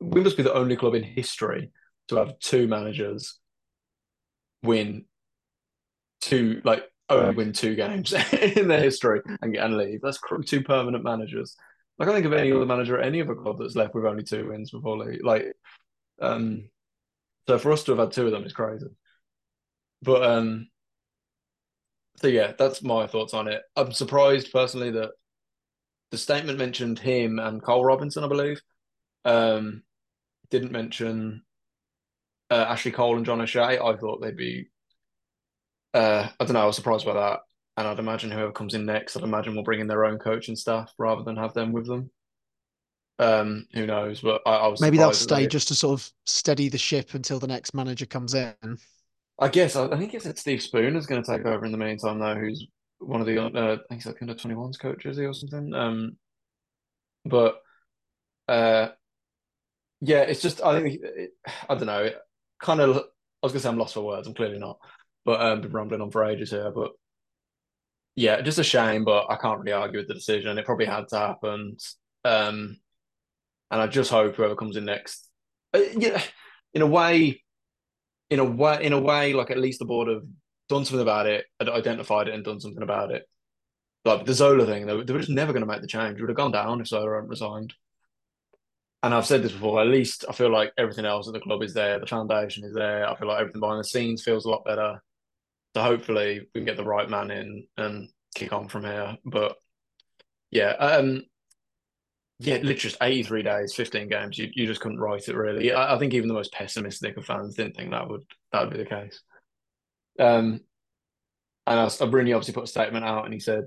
We 0.00 0.22
must 0.22 0.36
be 0.36 0.42
the 0.42 0.54
only 0.54 0.76
club 0.76 0.94
in 0.94 1.02
history 1.02 1.70
to 2.08 2.16
have 2.16 2.38
two 2.38 2.66
managers 2.66 3.38
win 4.62 5.04
two, 6.20 6.60
like 6.64 6.84
only 7.08 7.34
win 7.34 7.52
two 7.52 7.74
games 7.74 8.12
in 8.32 8.68
their 8.68 8.80
history 8.80 9.20
and 9.42 9.52
get 9.52 9.64
and 9.64 9.76
leave. 9.76 10.00
That's 10.02 10.18
cr- 10.18 10.42
two 10.42 10.62
permanent 10.62 11.04
managers. 11.04 11.56
I 11.98 12.04
can't 12.04 12.14
think 12.14 12.26
of 12.26 12.32
any 12.32 12.50
other 12.50 12.66
manager 12.66 12.98
at 12.98 13.06
any 13.06 13.20
other 13.20 13.34
club 13.34 13.58
that's 13.58 13.76
left 13.76 13.94
with 13.94 14.04
only 14.04 14.24
two 14.24 14.48
wins 14.48 14.70
before 14.70 14.98
leave. 14.98 15.20
Like, 15.22 15.52
um, 16.20 16.68
so 17.46 17.58
for 17.58 17.72
us 17.72 17.84
to 17.84 17.92
have 17.92 17.98
had 17.98 18.12
two 18.12 18.26
of 18.26 18.32
them 18.32 18.44
is 18.44 18.52
crazy. 18.52 18.86
But 20.02 20.24
um, 20.24 20.68
so 22.16 22.26
yeah, 22.26 22.52
that's 22.58 22.82
my 22.82 23.06
thoughts 23.06 23.34
on 23.34 23.48
it. 23.48 23.62
I'm 23.76 23.92
surprised 23.92 24.52
personally 24.52 24.90
that 24.92 25.10
the 26.10 26.18
statement 26.18 26.58
mentioned 26.58 26.98
him 26.98 27.38
and 27.38 27.62
Carl 27.62 27.84
Robinson, 27.84 28.24
I 28.24 28.28
believe. 28.28 28.60
Um, 29.24 29.82
didn't 30.50 30.72
mention 30.72 31.42
uh, 32.50 32.66
Ashley 32.68 32.92
Cole 32.92 33.16
and 33.16 33.26
John 33.26 33.40
O'Shea. 33.40 33.78
I 33.78 33.96
thought 33.96 34.20
they'd 34.20 34.36
be. 34.36 34.68
Uh, 35.94 36.28
I 36.38 36.44
don't 36.44 36.54
know. 36.54 36.62
I 36.62 36.66
was 36.66 36.76
surprised 36.76 37.06
by 37.06 37.14
that, 37.14 37.40
and 37.76 37.86
I'd 37.86 38.00
imagine 38.00 38.30
whoever 38.30 38.52
comes 38.52 38.74
in 38.74 38.84
next, 38.84 39.16
I'd 39.16 39.22
imagine 39.22 39.54
will 39.54 39.62
bring 39.62 39.80
in 39.80 39.86
their 39.86 40.04
own 40.04 40.18
coaching 40.18 40.56
staff 40.56 40.92
rather 40.98 41.22
than 41.22 41.36
have 41.36 41.54
them 41.54 41.72
with 41.72 41.86
them. 41.86 42.10
Um, 43.20 43.66
who 43.72 43.86
knows? 43.86 44.20
But 44.20 44.42
I, 44.44 44.56
I 44.56 44.66
was 44.66 44.80
Maybe 44.80 44.98
they'll 44.98 45.12
stay 45.12 45.42
they- 45.42 45.46
just 45.46 45.68
to 45.68 45.74
sort 45.74 46.00
of 46.00 46.10
steady 46.26 46.68
the 46.68 46.78
ship 46.78 47.14
until 47.14 47.38
the 47.38 47.46
next 47.46 47.72
manager 47.74 48.06
comes 48.06 48.34
in. 48.34 48.54
I 49.38 49.48
guess 49.48 49.76
I, 49.76 49.86
I 49.86 49.96
think 49.96 50.14
it's 50.14 50.24
that 50.24 50.38
Steve 50.38 50.60
Spooner's 50.60 51.06
going 51.06 51.22
to 51.22 51.30
take 51.30 51.46
over 51.46 51.64
in 51.64 51.72
the 51.72 51.78
meantime, 51.78 52.18
though. 52.18 52.34
Who's 52.34 52.66
one 52.98 53.20
of 53.20 53.26
the 53.26 53.38
uh, 53.40 53.48
I 53.48 53.76
think 53.88 54.02
he's 54.02 54.06
like 54.06 54.20
under 54.20 54.34
21s 54.34 54.78
coach, 54.78 55.06
is 55.06 55.16
he 55.16 55.24
or 55.24 55.34
something? 55.34 55.72
Um, 55.74 56.16
but 57.24 57.60
uh, 58.48 58.88
yeah, 60.00 60.20
it's 60.22 60.42
just 60.42 60.62
I 60.62 60.80
think 60.80 61.00
it, 61.02 61.30
I 61.68 61.74
don't 61.74 61.86
know. 61.86 62.04
It 62.04 62.16
kind 62.60 62.80
of 62.80 62.96
I 62.96 63.00
was 63.42 63.52
going 63.52 63.54
to 63.54 63.60
say 63.60 63.68
I'm 63.68 63.78
lost 63.78 63.94
for 63.94 64.04
words. 64.04 64.26
I'm 64.26 64.34
clearly 64.34 64.58
not, 64.58 64.78
but 65.24 65.40
um, 65.40 65.60
been 65.60 65.72
rambling 65.72 66.00
on 66.00 66.10
for 66.10 66.24
ages 66.24 66.50
here. 66.50 66.70
But 66.70 66.92
yeah, 68.16 68.40
just 68.40 68.58
a 68.58 68.64
shame. 68.64 69.04
But 69.04 69.26
I 69.30 69.36
can't 69.36 69.60
really 69.60 69.72
argue 69.72 70.00
with 70.00 70.08
the 70.08 70.14
decision. 70.14 70.58
It 70.58 70.66
probably 70.66 70.86
had 70.86 71.08
to 71.08 71.18
happen. 71.18 71.76
Um, 72.24 72.78
and 73.70 73.82
I 73.82 73.86
just 73.86 74.10
hope 74.10 74.36
whoever 74.36 74.56
comes 74.56 74.76
in 74.76 74.84
next, 74.84 75.28
uh, 75.74 75.80
yeah, 75.96 76.22
in 76.72 76.82
a 76.82 76.86
way 76.86 77.42
in 78.30 78.38
a 78.38 78.44
way, 78.44 78.82
in 78.82 78.92
a 78.92 79.00
way, 79.00 79.32
like 79.32 79.50
at 79.50 79.58
least 79.58 79.78
the 79.78 79.84
board 79.84 80.08
have 80.08 80.22
done 80.68 80.84
something 80.84 81.02
about 81.02 81.26
it, 81.26 81.44
identified 81.60 82.28
it, 82.28 82.34
and 82.34 82.44
done 82.44 82.60
something 82.60 82.82
about 82.82 83.10
it. 83.10 83.28
Like 84.04 84.26
the 84.26 84.34
Zola 84.34 84.66
thing, 84.66 84.86
were, 84.86 85.04
they 85.04 85.12
were 85.12 85.20
just 85.20 85.30
never 85.30 85.52
going 85.52 85.62
to 85.62 85.70
make 85.70 85.80
the 85.80 85.86
change. 85.86 86.18
It 86.18 86.20
would 86.20 86.30
have 86.30 86.36
gone 86.36 86.52
down 86.52 86.80
if 86.80 86.88
Zola 86.88 87.14
hadn't 87.14 87.28
resigned. 87.28 87.74
And 89.02 89.14
I've 89.14 89.26
said 89.26 89.42
this 89.42 89.52
before. 89.52 89.80
At 89.80 89.88
least 89.88 90.24
I 90.28 90.32
feel 90.32 90.50
like 90.50 90.72
everything 90.78 91.04
else 91.04 91.28
at 91.28 91.34
the 91.34 91.40
club 91.40 91.62
is 91.62 91.74
there. 91.74 92.00
The 92.00 92.06
foundation 92.06 92.64
is 92.64 92.74
there. 92.74 93.08
I 93.08 93.14
feel 93.16 93.28
like 93.28 93.40
everything 93.40 93.60
behind 93.60 93.80
the 93.80 93.84
scenes 93.84 94.22
feels 94.22 94.46
a 94.46 94.50
lot 94.50 94.64
better. 94.64 95.02
So 95.74 95.82
hopefully 95.82 96.46
we 96.54 96.60
can 96.60 96.64
get 96.64 96.76
the 96.76 96.84
right 96.84 97.08
man 97.08 97.30
in 97.30 97.66
and 97.76 98.08
kick 98.34 98.52
on 98.52 98.68
from 98.68 98.84
here. 98.84 99.16
But 99.24 99.56
yeah, 100.50 100.70
um, 100.70 101.24
yeah, 102.38 102.54
literally 102.54 102.74
just 102.74 102.96
83 103.00 103.42
days, 103.42 103.74
15 103.74 104.08
games. 104.08 104.38
You, 104.38 104.50
you 104.54 104.66
just 104.66 104.80
couldn't 104.80 105.00
write 105.00 105.28
it 105.28 105.36
really. 105.36 105.72
I, 105.72 105.94
I 105.94 105.98
think 105.98 106.14
even 106.14 106.28
the 106.28 106.34
most 106.34 106.52
pessimistic 106.52 107.16
of 107.16 107.26
fans 107.26 107.54
didn't 107.54 107.76
think 107.76 107.90
that 107.90 108.08
would 108.08 108.22
that 108.52 108.62
would 108.62 108.70
be 108.70 108.82
the 108.82 108.88
case. 108.88 109.20
Um, 110.18 110.60
and 111.66 111.80
I, 111.80 112.04
Rooney 112.04 112.32
obviously 112.32 112.54
put 112.54 112.64
a 112.64 112.68
statement 112.68 113.04
out 113.04 113.24
and 113.24 113.34
he 113.34 113.40
said, 113.40 113.64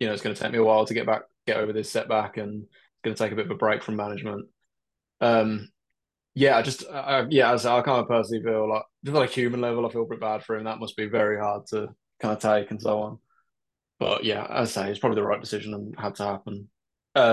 you 0.00 0.06
know, 0.06 0.12
it's 0.12 0.22
going 0.22 0.34
to 0.34 0.40
take 0.40 0.52
me 0.52 0.58
a 0.58 0.64
while 0.64 0.86
to 0.86 0.94
get 0.94 1.06
back, 1.06 1.22
get 1.46 1.58
over 1.58 1.72
this 1.72 1.90
setback, 1.90 2.36
and 2.36 2.62
it's 2.62 3.02
going 3.04 3.14
to 3.14 3.22
take 3.22 3.32
a 3.32 3.36
bit 3.36 3.46
of 3.46 3.50
a 3.50 3.56
break 3.56 3.82
from 3.82 3.96
management. 3.96 4.46
Um, 5.20 5.68
yeah, 6.34 6.56
I 6.56 6.62
just 6.62 6.84
uh, 6.88 7.26
yeah, 7.30 7.52
as 7.52 7.66
I 7.66 7.82
kind 7.82 8.00
of 8.00 8.08
personally 8.08 8.42
feel 8.42 8.68
like 8.68 8.82
just 9.04 9.16
on 9.16 9.22
a 9.24 9.26
human 9.26 9.60
level, 9.60 9.86
I 9.86 9.90
feel 9.90 10.04
pretty 10.06 10.20
bad 10.20 10.44
for 10.44 10.56
him. 10.56 10.64
That 10.64 10.78
must 10.78 10.96
be 10.96 11.06
very 11.06 11.38
hard 11.38 11.66
to 11.68 11.88
kind 12.20 12.34
of 12.36 12.40
take 12.40 12.70
and 12.70 12.80
so 12.80 13.00
on. 13.02 13.18
But 14.00 14.24
yeah, 14.24 14.46
as 14.50 14.76
I 14.76 14.84
say, 14.86 14.90
it's 14.90 15.00
probably 15.00 15.16
the 15.16 15.26
right 15.26 15.40
decision 15.40 15.74
and 15.74 15.98
had 15.98 16.16
to 16.16 16.24
happen. 16.24 16.70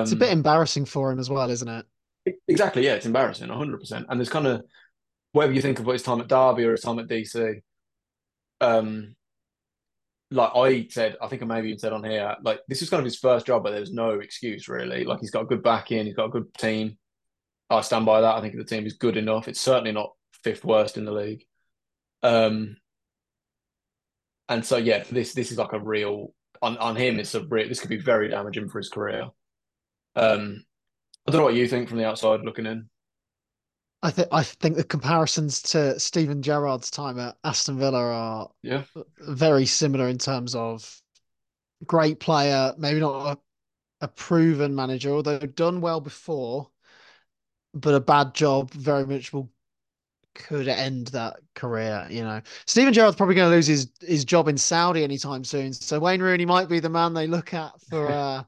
It's 0.04 0.14
a 0.14 0.16
bit 0.18 0.30
Um, 0.30 0.32
embarrassing 0.32 0.86
for 0.86 1.12
him 1.12 1.20
as 1.20 1.30
well, 1.30 1.50
isn't 1.50 1.68
it? 1.68 1.86
exactly, 2.48 2.86
yeah, 2.86 2.94
it's 2.96 3.06
embarrassing, 3.06 3.50
100%. 3.50 4.06
And 4.10 4.20
there's 4.20 4.30
kind 4.30 4.48
of 4.48 4.64
whatever 5.34 5.54
you 5.54 5.62
think 5.62 5.80
of 5.80 5.88
his 5.88 6.04
time 6.04 6.22
at 6.22 6.28
Derby 6.28 6.66
or 6.66 6.72
his 6.74 6.82
time 6.82 7.00
at 7.00 7.08
DC, 7.08 7.62
um, 8.62 9.16
like 10.32 10.52
I 10.56 10.88
said, 10.90 11.16
I 11.22 11.28
think 11.28 11.42
I 11.42 11.46
maybe 11.46 11.68
even 11.70 11.80
said 11.80 11.94
on 11.94 12.04
here, 12.04 12.36
like 12.44 12.60
this 12.68 12.82
is 12.82 12.90
kind 12.90 13.00
of 13.00 13.06
his 13.06 13.18
first 13.20 13.46
job, 13.46 13.64
but 13.64 13.72
there's 13.72 13.92
no 13.94 14.12
excuse 14.20 14.68
really. 14.68 15.04
Like 15.06 15.20
he's 15.20 15.32
got 15.32 15.44
a 15.44 15.46
good 15.46 15.64
back 15.64 15.92
in, 15.92 16.06
he's 16.06 16.16
got 16.16 16.26
a 16.26 16.30
good 16.30 16.54
team. 16.56 16.98
I 17.70 17.82
stand 17.82 18.06
by 18.06 18.22
that. 18.22 18.36
I 18.36 18.42
think 18.42 18.56
the 18.56 18.64
team 18.64 18.86
is 18.86 18.94
good 18.94 19.18
enough. 19.18 19.48
It's 19.48 19.62
certainly 19.62 19.92
not 19.92 20.14
fifth 20.44 20.64
worst 20.66 20.98
in 20.98 21.06
the 21.06 21.12
league. 21.12 21.44
Um, 22.24 22.78
and 24.50 24.66
so 24.66 24.78
yeah, 24.78 25.04
this 25.10 25.34
this 25.34 25.52
is 25.52 25.58
like 25.58 25.74
a 25.74 25.80
real 25.80 26.34
on 26.62 26.78
on 26.78 26.96
him. 26.96 27.20
It's 27.20 27.36
a 27.36 27.44
real. 27.44 27.68
This 27.68 27.80
could 27.80 27.90
be 27.90 27.98
very 27.98 28.30
damaging 28.30 28.70
for 28.70 28.80
his 28.80 28.90
career. 28.90 29.30
Um, 30.16 30.66
I 31.28 31.32
don't 31.32 31.40
know 31.40 31.46
what 31.46 31.56
you 31.56 31.68
think 31.68 31.90
from 31.90 31.98
the 32.00 32.08
outside 32.08 32.42
looking 32.42 32.66
in. 32.66 32.90
I 34.02 34.12
think 34.12 34.28
I 34.32 34.44
think 34.44 34.78
the 34.78 34.84
comparisons 34.84 35.62
to 35.64 36.00
Steven 36.00 36.42
Gerrard's 36.42 36.92
time 36.92 37.20
at 37.20 37.38
Aston 37.44 37.78
Villa 37.80 38.00
are 38.00 38.52
Yeah, 38.62 38.84
very 39.20 39.66
similar 39.66 40.08
in 40.08 40.18
terms 40.18 40.56
of 40.56 41.02
great 41.86 42.20
player, 42.20 42.74
maybe 42.78 43.00
not 43.00 43.38
a, 44.02 44.06
a 44.06 44.08
proven 44.10 44.76
manager, 44.76 45.12
although 45.12 45.40
done 45.40 45.82
well 45.82 46.02
before, 46.02 46.72
but 47.76 47.94
a 47.94 48.00
bad 48.00 48.34
job 48.34 48.72
very 48.72 49.06
much 49.06 49.34
will 49.34 49.50
could 50.34 50.68
end 50.68 51.08
that 51.08 51.38
career. 51.56 52.08
You 52.10 52.24
know, 52.24 52.42
Steven 52.66 52.94
Gerrard's 52.94 53.16
probably 53.16 53.36
going 53.36 53.50
to 53.50 53.56
lose 53.56 53.68
his 53.68 53.90
his 54.02 54.26
job 54.26 54.48
in 54.48 54.58
Saudi 54.58 55.04
anytime 55.04 55.44
soon. 55.44 55.74
So 55.74 56.00
Wayne 56.00 56.22
Rooney 56.22 56.46
might 56.46 56.70
be 56.70 56.80
the 56.80 56.90
man 56.90 57.14
they 57.14 57.28
look 57.28 57.54
at 57.54 57.72
for 57.90 58.08
uh 58.12 58.44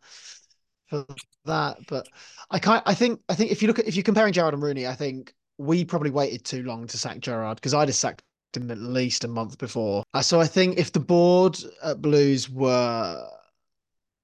for 0.87 1.05
that. 1.45 1.77
But 1.87 2.07
I 2.49 2.59
can't. 2.59 2.83
I 2.85 2.93
think 2.93 3.21
I 3.29 3.35
think 3.35 3.51
if 3.51 3.61
you 3.61 3.67
look 3.67 3.79
at 3.79 3.87
if 3.87 3.95
you're 3.95 4.03
comparing 4.03 4.33
Gerrard 4.33 4.53
and 4.53 4.63
Rooney, 4.63 4.87
I 4.87 4.95
think 4.95 5.33
we 5.57 5.85
probably 5.85 6.11
waited 6.11 6.45
too 6.45 6.63
long 6.63 6.87
to 6.87 6.97
sack 6.97 7.19
Gerrard 7.19 7.57
because 7.57 7.73
I'd 7.73 7.87
have 7.87 7.95
sacked 7.95 8.23
him 8.53 8.69
at 8.69 8.77
least 8.77 9.23
a 9.23 9.27
month 9.27 9.57
before. 9.57 10.03
Uh, 10.13 10.21
So 10.21 10.39
I 10.39 10.47
think 10.47 10.77
if 10.77 10.91
the 10.91 10.99
board 10.99 11.57
at 11.83 12.01
Blues 12.01 12.49
were 12.49 13.27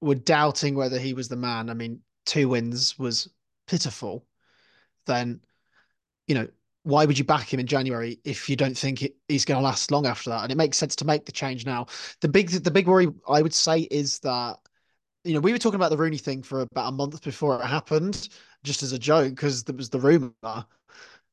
were 0.02 0.16
doubting 0.16 0.76
whether 0.76 1.00
he 1.00 1.14
was 1.14 1.30
the 1.30 1.36
man, 1.36 1.70
I 1.70 1.74
mean, 1.74 2.02
two 2.26 2.50
wins 2.50 3.00
was 3.00 3.30
pitiful. 3.68 4.26
Then 5.06 5.42
you 6.28 6.36
know, 6.36 6.48
why 6.84 7.06
would 7.06 7.18
you 7.18 7.24
back 7.24 7.52
him 7.52 7.60
in 7.60 7.68
January 7.68 8.20
if 8.24 8.50
you 8.50 8.56
don't 8.56 8.78
think 8.78 9.04
it, 9.04 9.16
he's 9.28 9.46
going 9.46 9.58
to 9.58 9.64
last 9.64 9.92
long 9.92 10.06
after 10.06 10.30
that? 10.30 10.44
And 10.44 10.52
it 10.52 10.58
makes 10.58 10.78
sense 10.78 10.96
to 10.98 11.06
make 11.06 11.26
the 11.26 11.32
change 11.32 11.66
now. 11.66 11.88
The 12.22 12.28
big 12.28 12.50
the 12.50 12.72
big 12.72 12.88
worry 12.88 13.08
I 13.28 13.42
would 13.42 13.54
say 13.54 13.82
is 13.82 14.20
that 14.20 14.58
you 15.24 15.34
know 15.34 15.40
we 15.40 15.52
were 15.52 15.58
talking 15.58 15.76
about 15.76 15.92
the 15.92 15.98
Rooney 15.98 16.18
thing 16.18 16.44
for 16.44 16.62
about 16.62 16.90
a 16.90 16.92
month 16.92 17.24
before 17.24 17.62
it 17.62 17.66
happened, 17.66 18.30
just 18.64 18.84
as 18.84 18.92
a 18.92 19.00
joke 19.00 19.30
because 19.30 19.64
there 19.64 19.76
was 19.76 19.90
the 19.90 20.00
rumor. 20.00 20.66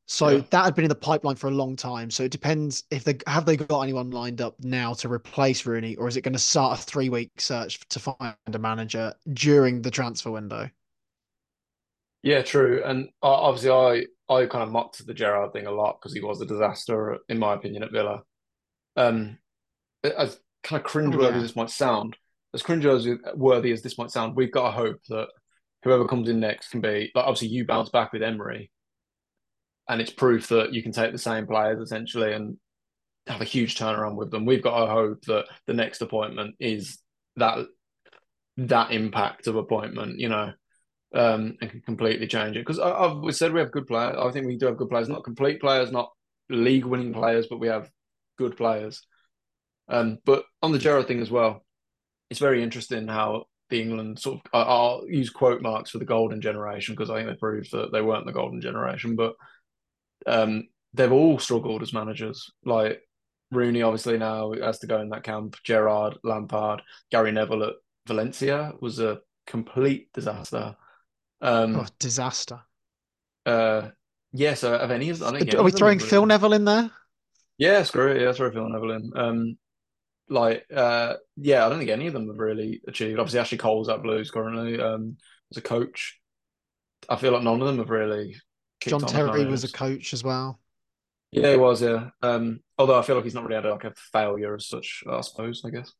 So 0.07 0.29
yeah, 0.29 0.43
that 0.51 0.65
had 0.65 0.75
been 0.75 0.85
in 0.85 0.89
the 0.89 0.95
pipeline 0.97 1.37
for 1.37 1.49
a 1.49 1.53
long 1.53 1.77
time. 1.77 2.11
So 2.11 2.25
it 2.25 2.33
depends 2.33 2.85
if 2.91 3.05
they 3.05 3.19
have 3.27 3.45
they 3.45 3.57
got 3.57 3.83
anyone 3.83 4.11
lined 4.11 4.41
up 4.41 4.57
now 4.61 4.93
to 4.95 5.09
replace 5.09 5.67
Rooney, 5.67 5.97
or 5.97 6.09
is 6.09 6.17
it 6.17 6.23
going 6.23 6.33
to 6.33 6.39
start 6.39 6.79
a 6.79 6.83
three 6.83 7.09
week 7.09 7.41
search 7.41 7.81
to 7.89 8.01
find 8.01 8.35
a 8.47 8.59
manager 8.59 9.15
during 9.33 9.83
the 9.83 9.91
transfer 9.91 10.31
window? 10.31 10.69
Yeah, 12.23 12.43
true. 12.43 12.83
And 12.85 13.07
uh, 13.23 13.29
obviously, 13.29 13.71
I 13.71 14.33
I 14.33 14.47
kind 14.47 14.63
of 14.63 14.71
mocked 14.71 15.05
the 15.05 15.15
Gerrard 15.15 15.53
thing 15.53 15.67
a 15.67 15.73
lot 15.73 15.99
because 16.01 16.15
he 16.15 16.21
was 16.21 16.41
a 16.41 16.47
disaster 16.47 17.19
in 17.29 17.39
my 17.39 17.55
opinion 17.55 17.83
at 17.83 17.93
Villa. 17.93 18.23
Um, 18.97 19.39
as 20.05 20.39
kind 20.63 20.81
of 20.81 20.87
Oh 20.87 20.93
cringeworthy 20.93 21.37
as 21.37 21.43
this 21.43 21.57
might 21.57 21.71
sound, 21.71 22.17
as 22.55 22.63
cringeworthy 22.63 23.73
as 23.73 23.83
this 23.83 23.99
might 23.99 24.11
sound, 24.11 24.37
we've 24.37 24.53
got 24.53 24.71
to 24.71 24.77
hope 24.77 25.01
that 25.09 25.29
whoever 25.83 26.07
comes 26.07 26.29
in 26.29 26.41
next 26.41 26.69
can 26.71 26.81
be 26.81 27.11
like 27.15 27.25
obviously 27.25 27.49
you 27.49 27.65
bounce 27.65 27.89
back 27.89 28.13
with 28.13 28.23
Emery, 28.23 28.71
and 29.89 30.01
it's 30.01 30.11
proof 30.11 30.49
that 30.49 30.73
you 30.75 30.83
can 30.83 30.93
take 30.93 31.13
the 31.13 31.19
same 31.19 31.47
players 31.47 31.81
essentially 31.81 32.33
and 32.33 32.59
have 33.27 33.41
a 33.41 33.45
huge 33.45 33.77
turnaround 33.77 34.17
with 34.17 34.31
them. 34.31 34.45
We've 34.45 34.63
got 34.63 34.85
to 34.85 34.93
hope 34.93 35.23
that 35.27 35.47
the 35.67 35.75
next 35.75 36.03
appointment 36.03 36.57
is 36.61 36.99
that 37.37 37.67
that 38.57 38.93
impact 38.93 39.47
of 39.47 39.57
appointment, 39.57 40.19
you 40.19 40.29
know, 40.29 40.53
um, 41.15 41.57
and 41.61 41.71
can 41.71 41.81
completely 41.81 42.27
change 42.27 42.57
it. 42.57 42.61
Because 42.67 42.79
I've 42.79 43.19
we 43.19 43.33
said 43.33 43.53
we 43.53 43.61
have 43.61 43.73
good 43.73 43.87
players. 43.87 44.17
I 44.19 44.31
think 44.31 44.47
we 44.47 44.57
do 44.57 44.67
have 44.67 44.77
good 44.77 44.91
players, 44.91 45.09
not 45.09 45.25
complete 45.25 45.61
players, 45.61 45.91
not 45.91 46.11
league 46.49 46.85
winning 46.85 47.13
players, 47.13 47.47
but 47.49 47.61
we 47.61 47.69
have 47.69 47.91
good 48.39 48.57
players. 48.57 49.07
Um, 49.89 50.19
but 50.25 50.45
on 50.63 50.73
the 50.73 50.79
Gerrard 50.79 51.09
thing 51.09 51.21
as 51.21 51.31
well, 51.31 51.65
it's 52.31 52.41
very 52.41 52.63
interesting 52.63 53.09
how 53.09 53.45
the 53.71 53.81
England 53.81 54.19
sort 54.19 54.41
of 54.41 54.51
I'll 54.53 55.05
use 55.09 55.31
quote 55.31 55.63
marks 55.63 55.91
for 55.91 55.99
the 55.99 56.05
golden 56.05 56.41
generation 56.41 56.95
because 56.95 57.11
I 57.11 57.17
think 57.17 57.29
they 57.29 57.37
proved 57.37 57.73
that 57.73 57.93
they 57.93 58.03
weren't 58.03 58.27
the 58.27 58.33
golden 58.33 58.61
generation, 58.61 59.17
but 59.17 59.35
um, 60.27 60.69
they've 60.93 61.13
all 61.13 61.39
struggled 61.39 61.83
as 61.83 61.93
managers. 61.93 62.51
Like 62.65 63.01
Rooney, 63.51 63.83
obviously 63.83 64.19
now 64.19 64.53
has 64.53 64.79
to 64.81 64.87
go 64.87 65.01
in 65.01 65.11
that 65.11 65.25
camp. 65.25 65.57
Gerrard, 65.65 66.19
Lampard, 66.23 66.83
Gary 67.11 67.33
Neville 67.33 67.65
at 67.65 67.75
Valencia 68.07 68.73
was 68.81 69.01
a 69.01 69.21
complete 69.47 70.13
disaster. 70.13 70.77
Oh, 71.43 71.65
Um, 71.65 71.87
disaster. 71.99 72.61
uh, 73.47 73.91
yeah, 74.33 74.55
so 74.55 74.79
have 74.79 74.91
any 74.91 75.11
of 75.11 75.23
I 75.23 75.39
think 75.39 75.55
Are 75.55 75.63
we 75.63 75.73
throwing 75.73 75.99
Phil. 75.99 76.25
Neville 76.27 76.53
in 76.53 76.65
there? 76.65 76.91
Yeah, 77.59 77.83
screw 77.83 78.13
it. 78.13 78.23
Yeah, 78.23 78.33
throw 78.33 78.51
Phil 78.51 78.69
Neville 78.69 78.93
in. 78.93 79.13
Um, 79.17 79.59
like, 80.29 80.65
uh, 80.75 81.15
yeah, 81.37 81.67
I 81.67 81.69
don't 81.69 81.79
think 81.79 81.91
any 81.91 82.07
of 82.07 82.13
them 82.13 82.29
have 82.29 82.39
really 82.39 82.81
achieved. 82.87 83.19
Obviously, 83.19 83.41
Ashley 83.41 83.59
Cole's 83.59 83.89
at 83.89 84.03
Blues 84.03 84.31
currently 84.31 84.81
um, 84.81 85.17
as 85.51 85.57
a 85.59 85.63
coach. 85.63 86.19
I 87.09 87.17
feel 87.17 87.33
like 87.33 87.43
none 87.43 87.61
of 87.61 87.67
them 87.67 87.79
have 87.79 87.91
really 87.91 88.37
John 88.81 89.01
Terry 89.01 89.47
was 89.47 89.65
a 89.65 89.73
coach 89.73 90.13
as 90.13 90.23
well. 90.23 90.61
Yeah, 91.33 91.51
he 91.53 91.57
was. 91.57 91.83
Yeah. 91.83 92.11
Um, 92.23 92.61
although 92.79 92.99
I 92.99 93.03
feel 93.03 93.17
like 93.17 93.25
he's 93.25 93.35
not 93.35 93.45
really 93.45 93.63
had 93.63 93.71
like 93.71 93.85
a 93.85 93.95
failure 94.13 94.55
as 94.55 94.67
such. 94.67 95.03
I 95.11 95.21
suppose. 95.21 95.63
I 95.65 95.71
guess. 95.71 95.93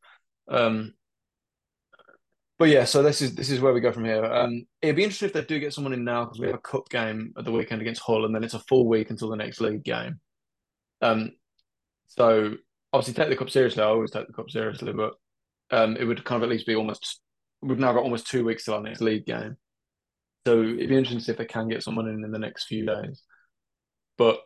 Um, 0.49 0.95
but 2.61 2.69
yeah, 2.69 2.85
so 2.85 3.03
this 3.03 3.23
is 3.23 3.35
this 3.35 3.49
is 3.49 3.59
where 3.59 3.73
we 3.73 3.81
go 3.81 3.91
from 3.91 4.05
here. 4.05 4.23
Um, 4.23 4.67
it'd 4.83 4.95
be 4.95 5.03
interesting 5.03 5.29
if 5.29 5.33
they 5.33 5.43
do 5.43 5.59
get 5.59 5.73
someone 5.73 5.95
in 5.95 6.05
now 6.05 6.27
because 6.27 6.39
we 6.39 6.47
have 6.47 6.57
a 6.57 6.59
cup 6.59 6.91
game 6.91 7.33
at 7.39 7.47
the 7.47 7.51
weekend 7.51 7.81
against 7.81 8.03
Hull, 8.03 8.27
and 8.27 8.35
then 8.35 8.45
it's 8.45 8.53
a 8.53 8.59
full 8.59 8.87
week 8.87 9.09
until 9.09 9.31
the 9.31 9.37
next 9.37 9.63
league 9.63 9.83
game. 9.83 10.21
Um, 11.01 11.33
so 12.07 12.57
obviously 12.93 13.15
take 13.15 13.31
the 13.31 13.37
cup 13.37 13.49
seriously. 13.49 13.83
I 13.83 13.87
always 13.87 14.11
take 14.11 14.27
the 14.27 14.35
cup 14.35 14.51
seriously, 14.51 14.93
but 14.93 15.15
um, 15.71 15.97
it 15.97 16.05
would 16.05 16.23
kind 16.27 16.43
of 16.43 16.51
at 16.51 16.53
least 16.53 16.67
be 16.67 16.75
almost. 16.75 17.23
We've 17.63 17.79
now 17.79 17.95
got 17.95 18.03
almost 18.03 18.27
two 18.27 18.45
weeks 18.45 18.67
till 18.67 18.75
our 18.75 18.83
next 18.83 19.01
league 19.01 19.25
game, 19.25 19.57
so 20.47 20.61
it'd 20.61 20.77
be 20.77 20.99
interesting 20.99 21.21
to 21.21 21.25
see 21.25 21.33
if 21.33 21.39
they 21.39 21.47
can 21.47 21.67
get 21.67 21.83
someone 21.83 22.09
in 22.09 22.23
in 22.25 22.31
the 22.31 22.39
next 22.39 22.67
few 22.67 22.85
days. 22.85 23.23
But 24.19 24.39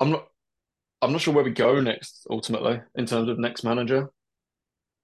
I'm 0.00 0.10
not. 0.10 0.26
I'm 1.00 1.12
not 1.12 1.20
sure 1.20 1.32
where 1.32 1.44
we 1.44 1.52
go 1.52 1.80
next. 1.80 2.26
Ultimately, 2.28 2.80
in 2.96 3.06
terms 3.06 3.28
of 3.28 3.38
next 3.38 3.62
manager, 3.62 4.10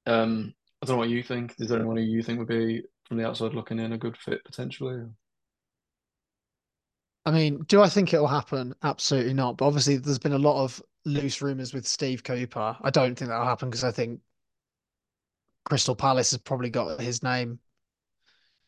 um, 0.07 0.55
I 0.83 0.87
don't 0.87 0.97
know 0.97 1.01
what 1.01 1.09
you 1.09 1.23
think. 1.23 1.55
Is 1.59 1.69
there 1.69 1.79
anyone 1.79 1.97
who 1.97 2.03
you 2.03 2.23
think 2.23 2.39
would 2.39 2.49
be 2.49 2.83
from 3.05 3.17
the 3.19 3.27
outside 3.27 3.55
looking 3.55 3.79
in 3.79 3.93
a 3.93 3.99
good 3.99 4.17
fit 4.17 4.45
potentially? 4.45 5.05
I 7.25 7.31
mean, 7.33 7.65
do 7.65 7.83
I 7.83 7.89
think 7.89 8.15
it'll 8.15 8.27
happen? 8.29 8.75
Absolutely 8.83 9.35
not. 9.35 9.57
But 9.57 9.67
obviously, 9.67 9.97
there's 9.97 10.19
been 10.19 10.33
a 10.33 10.39
lot 10.39 10.63
of 10.63 10.83
loose 11.05 11.43
rumors 11.43 11.75
with 11.75 11.87
Steve 11.87 12.23
Cooper. 12.23 12.77
I 12.81 12.91
don't 12.91 13.17
think 13.17 13.29
that'll 13.31 13.45
happen 13.47 13.69
because 13.69 13.85
I 13.85 13.91
think 13.91 14.21
Crystal 15.65 15.97
Palace 15.97 16.31
has 16.31 16.39
probably 16.39 16.71
got 16.71 17.01
his 17.01 17.23
name 17.23 17.59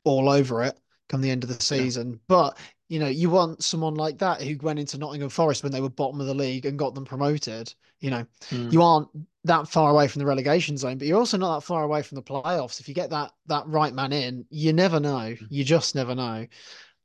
all 0.05 0.29
over 0.29 0.63
it 0.63 0.79
come 1.09 1.21
the 1.21 1.31
end 1.31 1.45
of 1.45 1.49
the 1.49 1.55
Yeah. 1.75 1.85
season. 1.85 2.21
But 2.29 2.59
you 2.89 2.99
know, 2.99 3.07
you 3.09 3.29
want 3.31 3.63
someone 3.63 3.95
like 3.95 4.19
that 4.19 4.41
who 4.43 4.57
went 4.63 4.79
into 4.79 4.99
Nottingham 4.99 5.29
Forest 5.29 5.63
when 5.63 5.73
they 5.73 5.81
were 5.81 5.91
bottom 5.91 6.21
of 6.21 6.27
the 6.27 6.35
league 6.35 6.65
and 6.67 6.79
got 6.79 6.95
them 6.95 7.05
promoted. 7.05 7.73
You 8.01 8.11
know, 8.11 8.27
Mm. 8.51 8.73
you 8.73 8.83
aren't 8.83 9.09
that 9.45 9.69
far 9.69 9.91
away 9.91 10.09
from 10.09 10.21
the 10.21 10.27
relegation 10.27 10.77
zone, 10.77 10.99
but 10.99 11.07
you're 11.07 11.19
also 11.19 11.37
not 11.37 11.57
that 11.59 11.67
far 11.67 11.85
away 11.85 12.03
from 12.03 12.17
the 12.17 12.23
playoffs. 12.23 12.81
If 12.81 12.89
you 12.89 12.95
get 12.95 13.11
that 13.11 13.33
that 13.47 13.67
right 13.67 13.93
man 13.93 14.13
in, 14.13 14.47
you 14.51 14.73
never 14.73 15.01
know. 15.01 15.35
You 15.51 15.65
just 15.65 15.95
never 15.95 16.15
know. 16.15 16.47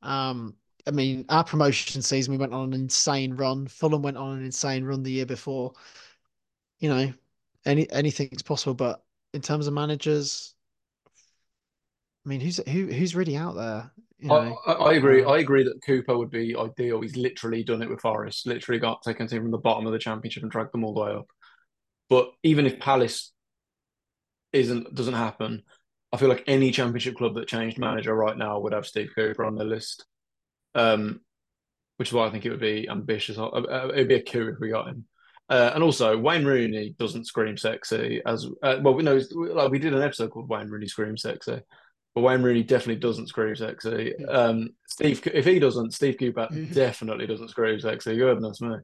Um, 0.01 0.55
I 0.85 0.91
mean, 0.91 1.25
our 1.29 1.43
promotion 1.43 2.01
season, 2.01 2.31
we 2.31 2.37
went 2.37 2.53
on 2.53 2.73
an 2.73 2.81
insane 2.81 3.33
run. 3.35 3.67
Fulham 3.67 4.01
went 4.01 4.17
on 4.17 4.37
an 4.37 4.45
insane 4.45 4.83
run 4.83 5.03
the 5.03 5.11
year 5.11 5.25
before. 5.25 5.73
You 6.79 6.89
know, 6.89 7.13
any 7.65 7.89
anything's 7.91 8.41
possible, 8.41 8.73
but 8.73 9.03
in 9.33 9.41
terms 9.41 9.67
of 9.67 9.73
managers, 9.73 10.55
I 12.25 12.29
mean, 12.29 12.39
who's 12.39 12.57
who 12.67 12.87
who's 12.87 13.15
really 13.15 13.35
out 13.35 13.55
there? 13.55 13.91
You 14.19 14.31
I, 14.31 14.45
know, 14.45 14.57
I 14.65 14.71
I 14.71 14.93
agree. 14.93 15.23
uh, 15.23 15.29
I 15.29 15.39
agree 15.39 15.63
that 15.63 15.81
Cooper 15.85 16.17
would 16.17 16.31
be 16.31 16.55
ideal. 16.55 17.01
He's 17.01 17.17
literally 17.17 17.63
done 17.63 17.81
it 17.81 17.89
with 17.89 18.01
Forest. 18.01 18.47
Literally 18.47 18.79
got 18.79 19.03
taken 19.03 19.27
team 19.27 19.41
from 19.41 19.51
the 19.51 19.57
bottom 19.57 19.85
of 19.85 19.91
the 19.91 19.99
championship 19.99 20.43
and 20.43 20.51
dragged 20.51 20.73
them 20.73 20.85
all 20.85 20.93
the 20.93 21.01
way 21.01 21.11
up. 21.11 21.27
But 22.09 22.31
even 22.43 22.65
if 22.65 22.79
Palace 22.79 23.31
isn't 24.53 24.95
doesn't 24.95 25.13
happen, 25.13 25.63
I 26.11 26.17
feel 26.17 26.29
like 26.29 26.43
any 26.47 26.71
championship 26.71 27.15
club 27.17 27.35
that 27.35 27.47
changed 27.47 27.77
manager 27.77 28.15
right 28.15 28.37
now 28.37 28.59
would 28.59 28.73
have 28.73 28.85
Steve 28.85 29.11
Cooper 29.15 29.43
on 29.43 29.55
their 29.55 29.67
list. 29.67 30.05
Um, 30.75 31.21
which 31.97 32.09
is 32.09 32.13
why 32.13 32.25
I 32.25 32.29
think 32.31 32.45
it 32.45 32.49
would 32.49 32.59
be 32.59 32.89
ambitious. 32.89 33.37
Uh, 33.37 33.47
uh, 33.47 33.91
It'd 33.93 34.07
be 34.07 34.15
a 34.15 34.23
coup 34.23 34.49
if 34.49 34.59
we 34.59 34.69
got 34.69 34.87
him. 34.87 35.05
Uh, 35.49 35.71
and 35.75 35.83
also, 35.83 36.17
Wayne 36.17 36.45
Rooney 36.45 36.95
doesn't 36.97 37.27
scream 37.27 37.57
sexy 37.57 38.21
as 38.25 38.47
uh, 38.63 38.77
well. 38.81 38.93
We 38.93 39.03
know 39.03 39.19
like 39.31 39.71
we 39.71 39.79
did 39.79 39.93
an 39.93 40.01
episode 40.01 40.31
called 40.31 40.49
Wayne 40.49 40.69
Rooney 40.69 40.87
Scream 40.87 41.17
sexy, 41.17 41.59
but 42.15 42.21
Wayne 42.21 42.43
Rooney 42.43 42.63
definitely 42.63 42.97
doesn't 42.97 43.27
screw 43.27 43.55
sexy. 43.55 44.15
Um, 44.25 44.69
Steve, 44.87 45.21
if 45.33 45.45
he 45.45 45.59
doesn't, 45.59 45.93
Steve 45.93 46.17
Cooper 46.19 46.47
definitely 46.71 47.25
doesn't 47.25 47.49
scream 47.49 47.79
sexy. 47.79 48.15
Goodness 48.17 48.61
me. 48.61 48.75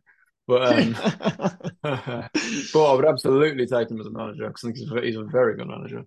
But 0.48 0.74
um, 0.74 0.93
but 1.83 2.91
I 2.91 2.93
would 2.93 3.05
absolutely 3.05 3.67
take 3.67 3.91
him 3.91 4.00
as 4.00 4.07
a 4.07 4.12
manager 4.12 4.48
because 4.48 4.63
I 4.63 4.67
think 4.67 4.77
he's 4.77 4.91
a, 4.91 5.01
he's 5.01 5.15
a 5.15 5.24
very 5.25 5.55
good 5.55 5.67
manager. 5.67 6.03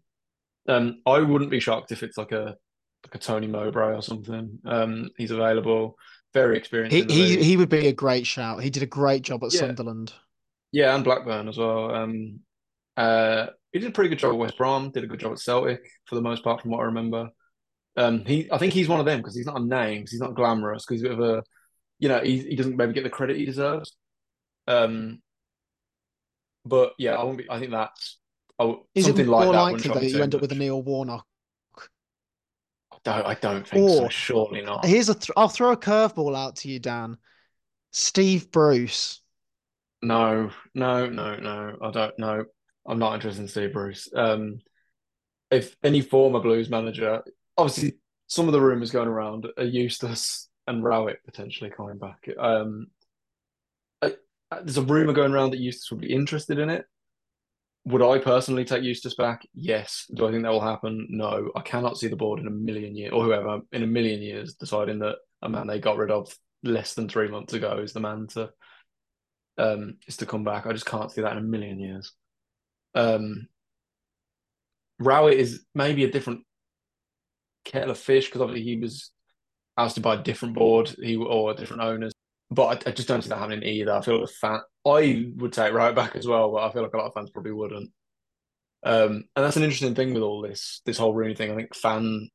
Um, 0.68 1.00
I 1.06 1.20
wouldn't 1.20 1.50
be 1.50 1.60
shocked 1.60 1.92
if 1.92 2.02
it's 2.02 2.18
like 2.18 2.32
a 2.32 2.56
like 3.04 3.14
a 3.14 3.18
Tony 3.18 3.46
Mowbray 3.46 3.94
or 3.94 4.02
something. 4.02 4.58
Um, 4.64 5.10
he's 5.16 5.30
available, 5.30 5.96
very 6.34 6.56
experienced. 6.56 7.10
He 7.10 7.36
he, 7.36 7.42
he 7.42 7.56
would 7.56 7.68
be 7.68 7.86
a 7.86 7.92
great 7.92 8.26
shout. 8.26 8.62
He 8.62 8.70
did 8.70 8.82
a 8.82 8.86
great 8.86 9.22
job 9.22 9.44
at 9.44 9.52
yeah. 9.52 9.60
Sunderland. 9.60 10.12
Yeah, 10.72 10.94
and 10.94 11.04
Blackburn 11.04 11.48
as 11.48 11.58
well. 11.58 11.94
Um, 11.94 12.40
uh, 12.96 13.46
he 13.72 13.78
did 13.78 13.88
a 13.88 13.92
pretty 13.92 14.10
good 14.10 14.18
job 14.18 14.32
at 14.32 14.38
West 14.38 14.58
Brom. 14.58 14.90
Did 14.90 15.04
a 15.04 15.06
good 15.06 15.20
job 15.20 15.32
at 15.32 15.38
Celtic 15.38 15.80
for 16.06 16.14
the 16.14 16.22
most 16.22 16.44
part, 16.44 16.60
from 16.60 16.70
what 16.70 16.80
I 16.80 16.84
remember. 16.84 17.30
Um, 17.96 18.24
he, 18.24 18.50
I 18.50 18.58
think 18.58 18.72
he's 18.72 18.88
one 18.88 19.00
of 19.00 19.06
them 19.06 19.18
because 19.18 19.36
he's 19.36 19.46
not 19.46 19.60
a 19.60 19.64
name, 19.64 20.04
he's 20.08 20.20
not 20.20 20.34
glamorous, 20.34 20.84
because 20.84 21.02
he's 21.02 21.10
a 21.10 21.14
bit 21.14 21.18
of 21.18 21.38
a, 21.38 21.42
you 21.98 22.08
know, 22.08 22.20
he, 22.20 22.38
he 22.38 22.56
doesn't 22.56 22.76
maybe 22.76 22.92
get 22.92 23.04
the 23.04 23.10
credit 23.10 23.36
he 23.36 23.44
deserves. 23.44 23.96
Um, 24.66 25.20
but 26.64 26.92
yeah, 26.98 27.14
I 27.14 27.24
won't 27.24 27.38
be. 27.38 27.50
I 27.50 27.58
think 27.58 27.72
that's 27.72 28.18
oh, 28.58 28.86
Is 28.94 29.06
something 29.06 29.26
it 29.26 29.28
like 29.28 29.44
more 29.44 29.52
that. 29.52 29.60
likely 29.60 29.90
that 29.92 30.02
you 30.02 30.22
end 30.22 30.34
up 30.34 30.40
with 30.40 30.52
a 30.52 30.54
Neil 30.54 30.82
Warnock? 30.82 31.26
I 32.92 32.96
don't, 33.04 33.26
I 33.26 33.34
don't 33.34 33.66
think 33.66 33.90
or, 33.90 33.96
so. 33.96 34.08
Surely 34.08 34.62
not. 34.62 34.84
Here's 34.84 35.08
a. 35.08 35.14
Th- 35.14 35.32
I'll 35.36 35.48
throw 35.48 35.72
a 35.72 35.76
curveball 35.76 36.36
out 36.36 36.56
to 36.56 36.68
you, 36.68 36.78
Dan. 36.78 37.18
Steve 37.90 38.50
Bruce. 38.50 39.20
No, 40.02 40.50
no, 40.74 41.08
no, 41.08 41.36
no. 41.36 41.76
I 41.82 41.90
don't 41.90 42.18
know. 42.18 42.44
I'm 42.86 42.98
not 42.98 43.14
interested 43.14 43.42
in 43.42 43.48
Steve 43.48 43.72
Bruce. 43.72 44.08
Um, 44.14 44.60
if 45.50 45.76
any 45.82 46.00
former 46.00 46.40
Blues 46.40 46.68
manager, 46.70 47.22
obviously, 47.56 47.94
some 48.26 48.48
of 48.48 48.52
the 48.52 48.60
rumors 48.60 48.90
going 48.90 49.08
around 49.08 49.46
are 49.56 49.64
Eustace 49.64 50.48
and 50.66 50.82
Rowett 50.82 51.24
potentially 51.24 51.70
coming 51.70 51.98
back. 51.98 52.26
Um, 52.38 52.86
I, 54.00 54.14
there's 54.62 54.78
a 54.78 54.82
rumor 54.82 55.12
going 55.12 55.32
around 55.32 55.50
that 55.50 55.60
Eustace 55.60 55.90
would 55.90 56.00
be 56.00 56.12
interested 56.12 56.58
in 56.58 56.70
it. 56.70 56.86
Would 57.84 58.02
I 58.02 58.18
personally 58.18 58.64
take 58.64 58.84
Eustace 58.84 59.14
back? 59.14 59.46
Yes. 59.54 60.06
Do 60.14 60.26
I 60.26 60.30
think 60.30 60.44
that 60.44 60.52
will 60.52 60.60
happen? 60.60 61.08
No. 61.10 61.50
I 61.56 61.60
cannot 61.62 61.98
see 61.98 62.06
the 62.06 62.16
board 62.16 62.38
in 62.38 62.46
a 62.46 62.50
million 62.50 62.96
years, 62.96 63.12
or 63.12 63.24
whoever 63.24 63.60
in 63.72 63.82
a 63.82 63.88
million 63.88 64.22
years, 64.22 64.54
deciding 64.54 65.00
that 65.00 65.16
a 65.42 65.48
man 65.48 65.66
they 65.66 65.80
got 65.80 65.96
rid 65.96 66.10
of 66.10 66.32
less 66.62 66.94
than 66.94 67.08
three 67.08 67.28
months 67.28 67.54
ago 67.54 67.78
is 67.78 67.92
the 67.92 67.98
man 68.00 68.28
to 68.28 68.50
um 69.58 69.96
is 70.06 70.16
to 70.18 70.26
come 70.26 70.44
back. 70.44 70.64
I 70.64 70.72
just 70.72 70.86
can't 70.86 71.10
see 71.10 71.22
that 71.22 71.32
in 71.32 71.38
a 71.38 71.42
million 71.42 71.80
years. 71.80 72.12
Um, 72.94 73.48
Rowett 74.98 75.38
is 75.38 75.64
maybe 75.74 76.04
a 76.04 76.10
different 76.10 76.42
kettle 77.64 77.90
of 77.90 77.98
fish 77.98 78.26
because 78.26 78.40
obviously 78.40 78.64
he 78.64 78.76
was 78.76 79.10
ousted 79.76 80.02
by 80.02 80.14
a 80.14 80.22
different 80.22 80.54
board, 80.54 80.94
he 81.00 81.16
or 81.16 81.54
different 81.54 81.82
owners. 81.82 82.12
But 82.50 82.86
I, 82.86 82.90
I, 82.90 82.92
just 82.92 83.08
don't 83.08 83.22
see 83.22 83.30
that 83.30 83.38
happening 83.38 83.62
either. 83.62 83.92
I 83.92 84.02
feel 84.02 84.20
like 84.20 84.28
a 84.28 84.32
fan. 84.32 84.60
I 84.86 85.32
would 85.36 85.52
take 85.52 85.72
Rowett 85.72 85.96
back 85.96 86.16
as 86.16 86.26
well, 86.26 86.52
but 86.52 86.64
I 86.64 86.72
feel 86.72 86.82
like 86.82 86.92
a 86.92 86.96
lot 86.98 87.06
of 87.06 87.14
fans 87.14 87.30
probably 87.30 87.52
wouldn't. 87.52 87.90
Um, 88.84 89.24
and 89.34 89.44
that's 89.44 89.56
an 89.56 89.62
interesting 89.62 89.94
thing 89.94 90.12
with 90.12 90.22
all 90.22 90.42
this, 90.42 90.82
this 90.84 90.98
whole 90.98 91.14
Rooney 91.14 91.34
thing. 91.34 91.50
I 91.50 91.54
think 91.54 91.74
fan 91.74 92.28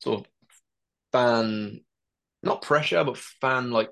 sort 0.00 0.20
of 0.20 0.26
fan, 1.12 1.80
not 2.42 2.62
pressure, 2.62 3.04
but 3.04 3.18
fan 3.18 3.70
like 3.70 3.90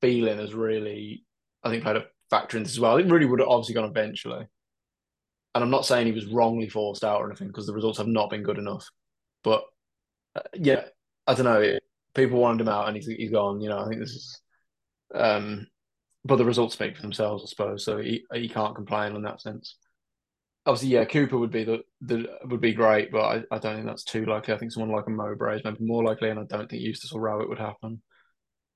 feeling 0.00 0.38
has 0.38 0.52
really, 0.52 1.24
I 1.62 1.70
think, 1.70 1.84
played 1.84 1.96
a 1.96 2.06
factor 2.30 2.56
in 2.56 2.64
this 2.64 2.72
as 2.72 2.80
well. 2.80 2.94
I 2.94 2.98
think 2.98 3.12
Rooney 3.12 3.26
would 3.26 3.40
have 3.40 3.48
obviously 3.48 3.74
gone 3.74 3.88
eventually 3.88 4.46
and 5.54 5.64
I'm 5.64 5.70
not 5.70 5.86
saying 5.86 6.06
he 6.06 6.12
was 6.12 6.26
wrongly 6.26 6.68
forced 6.68 7.04
out 7.04 7.20
or 7.20 7.26
anything 7.26 7.48
because 7.48 7.66
the 7.66 7.74
results 7.74 7.98
have 7.98 8.06
not 8.06 8.30
been 8.30 8.42
good 8.42 8.58
enough. 8.58 8.88
But 9.42 9.64
uh, 10.36 10.42
yeah, 10.54 10.84
I 11.26 11.34
don't 11.34 11.44
know. 11.44 11.78
People 12.14 12.40
wanted 12.40 12.62
him 12.62 12.68
out, 12.68 12.86
and 12.86 12.96
he's 12.96 13.06
he's 13.06 13.30
gone. 13.30 13.60
You 13.60 13.68
know, 13.70 13.78
I 13.78 13.88
think 13.88 14.00
this 14.00 14.10
is. 14.10 14.40
Um, 15.14 15.66
but 16.24 16.36
the 16.36 16.44
results 16.44 16.74
speak 16.74 16.96
for 16.96 17.02
themselves, 17.02 17.42
I 17.44 17.46
suppose. 17.46 17.84
So 17.84 17.98
he 17.98 18.24
he 18.32 18.48
can't 18.48 18.76
complain 18.76 19.16
in 19.16 19.22
that 19.22 19.40
sense. 19.40 19.76
Obviously, 20.66 20.90
yeah, 20.90 21.06
Cooper 21.06 21.38
would 21.38 21.50
be 21.50 21.64
the, 21.64 21.80
the 22.02 22.26
would 22.44 22.60
be 22.60 22.74
great, 22.74 23.10
but 23.10 23.22
I, 23.22 23.42
I 23.50 23.58
don't 23.58 23.76
think 23.76 23.86
that's 23.86 24.04
too 24.04 24.26
likely. 24.26 24.52
I 24.52 24.58
think 24.58 24.72
someone 24.72 24.94
like 24.94 25.06
a 25.06 25.10
Mowbray 25.10 25.56
is 25.56 25.64
maybe 25.64 25.84
more 25.84 26.04
likely, 26.04 26.28
and 26.28 26.38
I 26.38 26.44
don't 26.44 26.68
think 26.68 26.82
Eustace 26.82 27.12
or 27.12 27.20
Rowett 27.20 27.48
would 27.48 27.58
happen. 27.58 28.02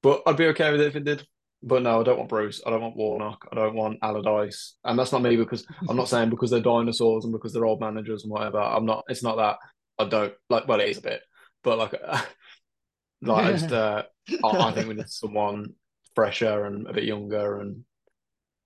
But 0.03 0.23
I'd 0.27 0.37
be 0.37 0.47
okay 0.47 0.73
with 0.73 0.81
it 0.81 0.89
if 0.89 0.97
it 0.97 1.05
did. 1.05 1.27
But 1.66 1.83
no, 1.83 2.00
I 2.00 2.05
don't 2.05 2.18
want 2.18 2.29
Bruce. 2.29 2.61
I 2.66 2.70
don't 2.70 2.83
want 2.83 2.96
Warnock. 2.96 3.48
I 3.50 3.55
don't 3.55 3.74
want 3.74 3.98
Allardyce. 4.03 4.74
And 4.85 4.98
that's 4.98 5.12
not 5.12 5.22
me 5.22 5.37
because 5.37 5.66
I'm 5.88 5.96
not 5.96 6.11
saying 6.11 6.29
because 6.29 6.50
they're 6.50 6.61
dinosaurs 6.61 7.24
and 7.24 7.33
because 7.33 7.55
they're 7.55 7.64
old 7.64 7.81
managers 7.81 8.22
and 8.22 8.31
whatever. 8.31 8.59
I'm 8.59 8.85
not. 8.85 9.05
It's 9.09 9.22
not 9.22 9.37
that. 9.37 9.57
I 9.98 10.09
don't 10.09 10.35
like. 10.50 10.68
Well, 10.68 10.81
it 10.81 10.90
is 10.90 10.98
a 10.98 11.03
bit, 11.03 11.22
but 11.62 11.79
like, 11.79 11.92
like 13.22 13.46
I 13.46 13.53
just. 13.53 13.72
Uh, 13.72 14.03
I, 14.44 14.48
I 14.48 14.72
think 14.72 14.88
we 14.88 14.94
need 14.94 15.09
someone 15.09 15.68
fresher 16.14 16.66
and 16.66 16.87
a 16.87 16.92
bit 16.92 17.05
younger 17.05 17.61
and. 17.61 17.85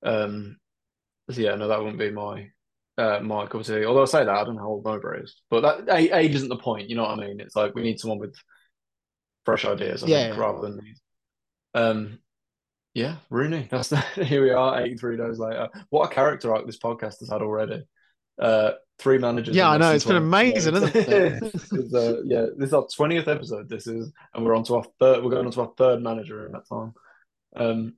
Um. 0.02 0.56
So 1.30 1.40
yeah, 1.40 1.54
no, 1.54 1.68
that 1.68 1.78
wouldn't 1.78 1.98
be 1.98 2.10
my 2.10 2.48
uh, 2.98 3.20
my 3.22 3.46
cup 3.46 3.60
of 3.60 3.66
tea. 3.66 3.84
Although 3.84 4.02
I 4.02 4.06
say 4.06 4.24
that, 4.24 4.28
I 4.28 4.42
don't 4.42 4.56
know 4.56 4.62
how 4.62 4.68
old 4.70 4.84
Mowbray 4.84 5.22
is, 5.22 5.36
but 5.50 5.86
that 5.86 5.94
age 5.96 6.34
isn't 6.34 6.48
the 6.48 6.56
point. 6.56 6.90
You 6.90 6.96
know 6.96 7.04
what 7.04 7.18
I 7.18 7.26
mean? 7.26 7.38
It's 7.38 7.54
like 7.54 7.74
we 7.74 7.82
need 7.82 8.00
someone 8.00 8.18
with 8.18 8.34
fresh 9.44 9.64
ideas, 9.64 10.02
I 10.02 10.08
yeah, 10.08 10.24
think, 10.24 10.36
yeah. 10.36 10.40
rather 10.40 10.60
than 10.62 10.80
these. 10.80 11.00
Um, 11.74 12.18
yeah, 12.98 13.16
Rooney. 13.30 13.68
That's 13.70 13.88
the, 13.88 14.00
here 14.00 14.42
we 14.42 14.50
are, 14.50 14.80
83 14.80 15.16
days 15.16 15.38
later. 15.38 15.68
What 15.90 16.10
a 16.10 16.14
character 16.14 16.54
arc 16.54 16.66
this 16.66 16.78
podcast 16.78 17.20
has 17.20 17.30
had 17.30 17.42
already. 17.42 17.84
Uh, 18.38 18.72
three 18.98 19.18
managers. 19.18 19.54
Yeah, 19.54 19.70
I 19.70 19.78
know. 19.78 19.92
It's 19.92 20.04
been 20.04 20.16
amazing, 20.16 20.74
isn't 20.74 20.94
it? 20.94 21.42
uh, 21.94 22.22
yeah, 22.24 22.46
this 22.56 22.68
is 22.68 22.74
our 22.74 22.86
20th 22.86 23.28
episode. 23.28 23.68
This 23.68 23.86
is, 23.86 24.12
and 24.34 24.44
we're 24.44 24.56
on 24.56 24.64
to 24.64 24.76
our 24.76 24.84
third, 24.98 25.22
we're 25.22 25.30
going 25.30 25.46
on 25.46 25.52
to 25.52 25.60
our 25.60 25.72
third 25.76 26.02
manager 26.02 26.46
in 26.46 26.52
that 26.52 26.68
time. 26.68 26.94
Um, 27.54 27.94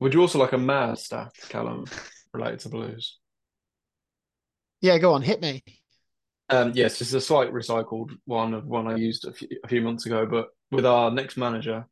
would 0.00 0.14
you 0.14 0.20
also 0.20 0.38
like 0.38 0.52
a 0.52 0.58
mad 0.58 0.98
stat, 0.98 1.32
Callum, 1.48 1.86
related 2.32 2.60
to 2.60 2.68
Blues? 2.68 3.18
Yeah, 4.80 4.98
go 4.98 5.14
on, 5.14 5.22
hit 5.22 5.40
me. 5.40 5.62
Um, 6.50 6.72
yes, 6.74 6.98
this 6.98 7.08
is 7.08 7.14
a 7.14 7.20
slight 7.20 7.52
recycled 7.52 8.10
one 8.24 8.54
of 8.54 8.66
one 8.66 8.86
I 8.86 8.96
used 8.96 9.26
a 9.26 9.32
few, 9.32 9.48
a 9.64 9.68
few 9.68 9.82
months 9.82 10.06
ago, 10.06 10.24
but 10.24 10.48
with 10.70 10.86
our 10.86 11.10
next 11.10 11.36
manager, 11.36 11.86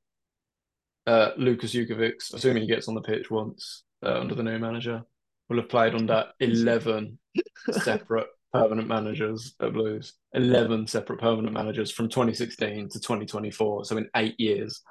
uh, 1.07 1.31
Lukas 1.37 1.73
Jutkiewicz, 1.73 2.35
assuming 2.35 2.62
he 2.62 2.69
gets 2.69 2.88
on 2.88 2.95
the 2.95 3.01
pitch 3.01 3.31
once 3.31 3.85
uh, 4.05 4.19
under 4.19 4.35
the 4.35 4.42
new 4.42 4.59
manager, 4.59 5.03
will 5.49 5.59
have 5.59 5.69
played 5.69 5.95
under 5.95 6.27
11 6.40 7.19
separate 7.71 8.29
permanent 8.53 8.88
managers 8.88 9.55
at 9.61 9.73
Blues. 9.73 10.14
11 10.33 10.87
separate 10.87 11.21
permanent 11.21 11.53
managers 11.53 11.90
from 11.90 12.09
2016 12.09 12.88
to 12.90 13.01
2024, 13.01 13.85
so 13.85 13.97
in 13.97 14.09
eight 14.16 14.38
years. 14.38 14.83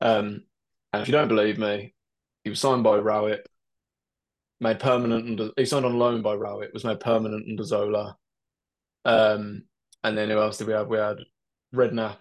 Um, 0.00 0.42
and 0.92 1.02
if 1.02 1.08
you 1.08 1.12
don't 1.12 1.28
believe 1.28 1.58
me, 1.58 1.94
he 2.44 2.50
was 2.50 2.60
signed 2.60 2.82
by 2.82 2.96
Rowett, 2.96 3.46
made 4.60 4.80
permanent 4.80 5.28
under, 5.28 5.50
he 5.56 5.64
signed 5.64 5.84
on 5.84 5.98
loan 5.98 6.22
by 6.22 6.34
Rowett, 6.34 6.72
was 6.72 6.84
made 6.84 7.00
permanent 7.00 7.46
under 7.48 7.64
Zola. 7.64 8.16
Um, 9.04 9.64
and 10.02 10.16
then 10.16 10.30
who 10.30 10.38
else 10.38 10.58
did 10.58 10.66
we 10.66 10.72
have? 10.72 10.88
We 10.88 10.98
had 10.98 11.18
Redknapp, 11.74 12.18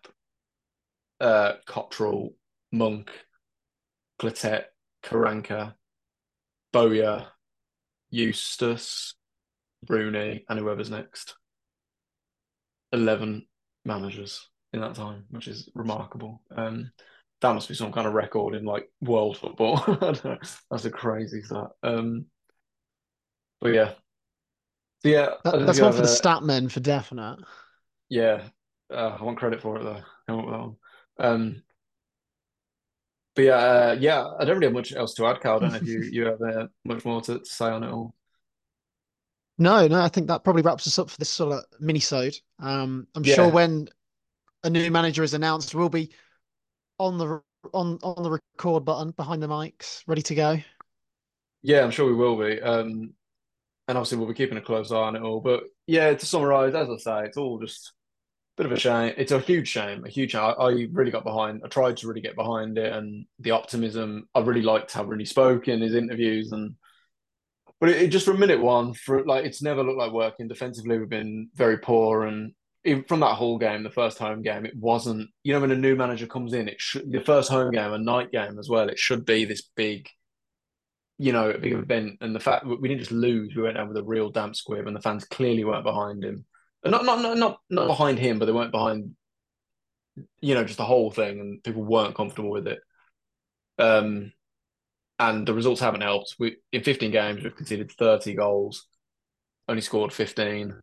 uh, 1.21 1.53
Cotterill, 1.67 2.33
Monk, 2.75 3.09
Clotet, 4.19 4.65
Karanka, 5.03 5.75
Bowyer, 6.73 7.27
Eustace, 8.09 9.15
Rooney, 9.87 10.45
and 10.49 10.59
whoever's 10.59 10.89
next. 10.89 11.35
11 12.91 13.45
managers 13.83 14.49
in 14.73 14.81
that 14.81 14.95
time, 14.95 15.25
which 15.29 15.47
is 15.47 15.69
remarkable. 15.73 16.41
Um, 16.55 16.91
that 17.41 17.53
must 17.53 17.67
be 17.67 17.75
some 17.75 17.91
kind 17.91 18.07
of 18.07 18.13
record 18.13 18.55
in 18.55 18.65
like 18.65 18.89
world 19.01 19.37
football. 19.37 19.77
That's 20.71 20.85
a 20.85 20.89
crazy 20.89 21.41
stat. 21.41 21.67
Um, 21.83 22.25
but 23.61 23.73
yeah. 23.73 23.93
So 24.99 25.09
yeah. 25.09 25.29
That, 25.43 25.65
that's 25.65 25.79
one 25.79 25.93
for 25.93 26.01
the 26.01 26.07
stat 26.07 26.43
men 26.43 26.69
for 26.69 26.79
definite. 26.79 27.37
Yeah. 28.09 28.43
Uh, 28.91 29.17
I 29.19 29.23
want 29.23 29.37
credit 29.37 29.61
for 29.61 29.77
it 29.77 29.83
though. 29.83 30.01
I 30.27 30.31
want 30.33 30.49
that 30.49 30.59
one. 30.59 30.75
Um, 31.17 31.63
but 33.35 33.43
yeah, 33.43 33.55
uh, 33.55 33.97
yeah, 33.99 34.25
I 34.39 34.45
don't 34.45 34.55
really 34.55 34.67
have 34.67 34.73
much 34.73 34.93
else 34.93 35.13
to 35.15 35.25
add, 35.27 35.41
Carl. 35.41 35.57
I 35.57 35.59
don't 35.59 35.71
know 35.71 35.77
if 35.77 35.87
you 35.87 36.01
you 36.01 36.25
have 36.25 36.41
uh, 36.41 36.67
much 36.85 37.03
more 37.03 37.21
to, 37.21 37.39
to, 37.39 37.45
say 37.45 37.65
on 37.65 37.83
it 37.83 37.91
all. 37.91 38.15
No, 39.57 39.87
no, 39.87 40.01
I 40.01 40.09
think 40.09 40.27
that 40.27 40.43
probably 40.43 40.61
wraps 40.61 40.87
us 40.87 40.99
up 40.99 41.09
for 41.09 41.17
this 41.17 41.29
sort 41.29 41.53
of 41.53 41.63
mini-sode. 41.79 42.35
Um, 42.59 43.07
I'm 43.15 43.23
yeah. 43.23 43.35
sure 43.35 43.49
when 43.49 43.87
a 44.63 44.69
new 44.69 44.89
manager 44.91 45.23
is 45.23 45.33
announced, 45.33 45.75
we'll 45.75 45.89
be 45.89 46.11
on 46.97 47.17
the 47.17 47.41
on 47.73 47.99
on 48.03 48.23
the 48.23 48.31
record 48.31 48.85
button 48.85 49.11
behind 49.11 49.43
the 49.43 49.47
mics, 49.47 50.01
ready 50.07 50.21
to 50.23 50.35
go. 50.35 50.57
Yeah, 51.61 51.83
I'm 51.83 51.91
sure 51.91 52.05
we 52.05 52.13
will 52.13 52.37
be. 52.37 52.61
Um, 52.61 53.13
and 53.87 53.97
obviously 53.97 54.17
we'll 54.17 54.27
be 54.27 54.33
keeping 54.33 54.57
a 54.57 54.61
close 54.61 54.91
eye 54.91 54.95
on 54.95 55.15
it 55.15 55.21
all. 55.21 55.41
But 55.41 55.63
yeah, 55.87 56.13
to 56.13 56.25
summarise, 56.25 56.73
as 56.73 56.89
I 56.89 56.97
say, 56.97 57.27
it's 57.27 57.37
all 57.37 57.59
just 57.59 57.93
bit 58.57 58.65
of 58.65 58.71
a 58.71 58.79
shame. 58.79 59.13
It's 59.17 59.31
a 59.31 59.39
huge 59.39 59.67
shame, 59.67 60.05
a 60.05 60.09
huge. 60.09 60.35
I, 60.35 60.53
really 60.91 61.11
got 61.11 61.23
behind. 61.23 61.61
I 61.63 61.67
tried 61.67 61.97
to 61.97 62.07
really 62.07 62.21
get 62.21 62.35
behind 62.35 62.77
it, 62.77 62.93
and 62.93 63.25
the 63.39 63.51
optimism. 63.51 64.29
I 64.33 64.39
really 64.41 64.61
liked 64.61 64.93
how 64.93 65.03
really 65.03 65.25
spoke 65.25 65.67
in 65.67 65.81
his 65.81 65.95
interviews, 65.95 66.51
and 66.51 66.75
but 67.79 67.89
it, 67.89 68.03
it, 68.03 68.07
just 68.07 68.25
from 68.25 68.39
minute 68.39 68.61
one, 68.61 68.93
for 68.93 69.25
like 69.25 69.45
it's 69.45 69.61
never 69.61 69.83
looked 69.83 69.97
like 69.97 70.11
working. 70.11 70.47
Defensively, 70.47 70.97
we've 70.97 71.09
been 71.09 71.49
very 71.53 71.77
poor, 71.77 72.23
and 72.23 72.53
even 72.85 73.03
from 73.03 73.19
that 73.21 73.35
whole 73.35 73.57
game, 73.57 73.83
the 73.83 73.89
first 73.89 74.17
home 74.17 74.41
game, 74.41 74.65
it 74.65 74.75
wasn't. 74.77 75.29
You 75.43 75.53
know, 75.53 75.59
when 75.59 75.71
a 75.71 75.75
new 75.75 75.95
manager 75.95 76.27
comes 76.27 76.53
in, 76.53 76.69
it 76.69 76.79
should 76.79 77.11
the 77.11 77.21
first 77.21 77.49
home 77.49 77.71
game, 77.71 77.91
a 77.91 77.97
night 77.97 78.31
game 78.31 78.57
as 78.57 78.69
well. 78.69 78.89
It 78.89 78.99
should 78.99 79.25
be 79.25 79.43
this 79.43 79.63
big, 79.75 80.07
you 81.17 81.33
know, 81.33 81.49
a 81.49 81.57
big 81.57 81.73
event. 81.73 82.19
And 82.21 82.33
the 82.33 82.39
fact 82.39 82.65
we 82.65 82.87
didn't 82.87 83.01
just 83.01 83.11
lose, 83.11 83.53
we 83.53 83.63
went 83.63 83.77
out 83.77 83.89
with 83.89 83.97
a 83.97 84.03
real 84.03 84.29
damp 84.29 84.55
squib, 84.55 84.87
and 84.87 84.95
the 84.95 85.01
fans 85.01 85.25
clearly 85.25 85.65
weren't 85.65 85.83
behind 85.83 86.23
him 86.23 86.45
not 86.91 87.05
not 87.05 87.21
not 87.21 87.37
not 87.37 87.59
not 87.69 87.87
behind 87.87 88.19
him, 88.19 88.39
but 88.39 88.45
they 88.45 88.51
weren't 88.51 88.71
behind, 88.71 89.15
you 90.39 90.53
know, 90.53 90.63
just 90.63 90.77
the 90.77 90.85
whole 90.85 91.11
thing, 91.11 91.39
and 91.39 91.63
people 91.63 91.83
weren't 91.83 92.15
comfortable 92.15 92.51
with 92.51 92.67
it. 92.67 92.79
Um, 93.77 94.31
and 95.19 95.47
the 95.47 95.53
results 95.53 95.81
haven't 95.81 96.01
helped. 96.01 96.35
We 96.39 96.57
in 96.71 96.83
15 96.83 97.11
games 97.11 97.43
we've 97.43 97.55
conceded 97.55 97.91
30 97.91 98.35
goals, 98.35 98.87
only 99.67 99.81
scored 99.81 100.13
15. 100.13 100.79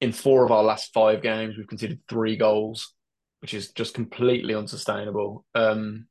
In 0.00 0.12
four 0.12 0.44
of 0.44 0.52
our 0.52 0.62
last 0.62 0.92
five 0.92 1.22
games, 1.22 1.56
we've 1.56 1.66
conceded 1.66 2.00
three 2.08 2.36
goals, 2.36 2.94
which 3.40 3.52
is 3.54 3.72
just 3.72 3.94
completely 3.94 4.54
unsustainable. 4.54 5.44
Um, 5.54 6.06